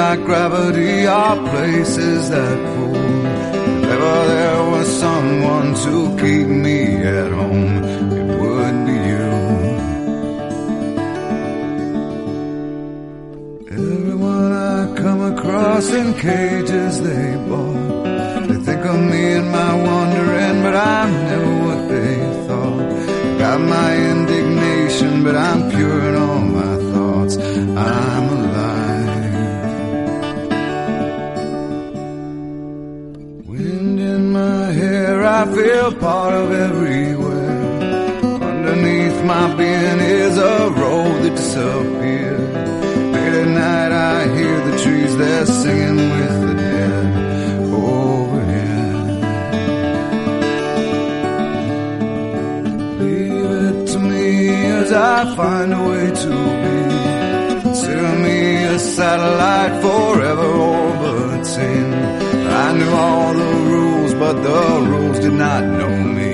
like 0.00 0.22
gravity 0.24 1.06
are 1.06 1.36
places 1.52 2.30
that 2.30 2.58
pull. 2.68 2.96
If 3.84 3.90
ever 3.94 4.18
there 4.32 4.62
was 4.74 4.88
someone 5.04 5.68
to 5.84 5.94
keep 6.22 6.48
me 6.66 6.78
at 7.20 7.30
home, 7.40 7.72
it 8.20 8.28
would 8.40 8.76
be 8.88 8.96
you. 9.10 9.28
Everyone 13.78 14.52
I 14.74 14.78
come 15.02 15.22
across 15.32 15.86
in 16.00 16.08
cages 16.26 16.94
they 17.08 17.26
bought. 17.48 18.48
They 18.48 18.58
think 18.66 18.82
of 18.92 19.00
me 19.12 19.22
and 19.38 19.48
my 19.58 19.72
wandering, 19.86 20.56
but 20.64 20.74
I'm 20.96 21.10
never 21.30 21.54
what 21.66 21.82
they 21.92 22.14
thought. 22.46 22.88
Got 23.42 23.60
my 23.76 23.90
indignation, 24.12 25.12
but 25.24 25.36
I'm 25.48 25.60
pure 25.74 26.00
in 26.08 26.14
all 26.24 26.44
my 26.60 26.74
thoughts. 26.92 27.34
I'm 27.86 28.09
feel 35.54 35.92
part 35.94 36.34
of 36.34 36.52
everywhere. 36.52 37.60
Underneath 38.50 39.24
my 39.24 39.54
being 39.56 40.00
is 40.00 40.36
a 40.38 40.70
road 40.70 41.22
that 41.24 41.34
disappears. 41.36 42.40
Late 43.14 43.34
at 43.42 43.48
night 43.48 43.92
I 43.92 44.28
hear 44.36 44.56
the 44.68 44.74
trees, 44.82 45.16
they're 45.16 45.46
singing 45.46 46.10
with 46.14 46.36
the 46.46 46.54
dead 46.54 47.04
overhead. 47.72 48.96
Leave 53.00 53.50
it 53.66 53.86
to 53.92 53.98
me 53.98 54.26
as 54.80 54.92
I 54.92 55.34
find 55.36 55.74
a 55.74 55.82
way 55.88 56.06
to 56.24 56.32
be. 56.62 56.78
Consider 57.62 58.12
me 58.26 58.38
a 58.64 58.78
satellite 58.78 59.74
forever 59.82 60.48
orbiting. 60.74 61.94
I 62.64 62.72
knew 62.76 62.90
all 62.90 63.32
the 63.34 63.69
but 64.20 64.34
the 64.42 64.86
rules 64.86 65.18
did 65.18 65.32
not 65.32 65.64
know 65.64 65.88
me. 65.88 66.29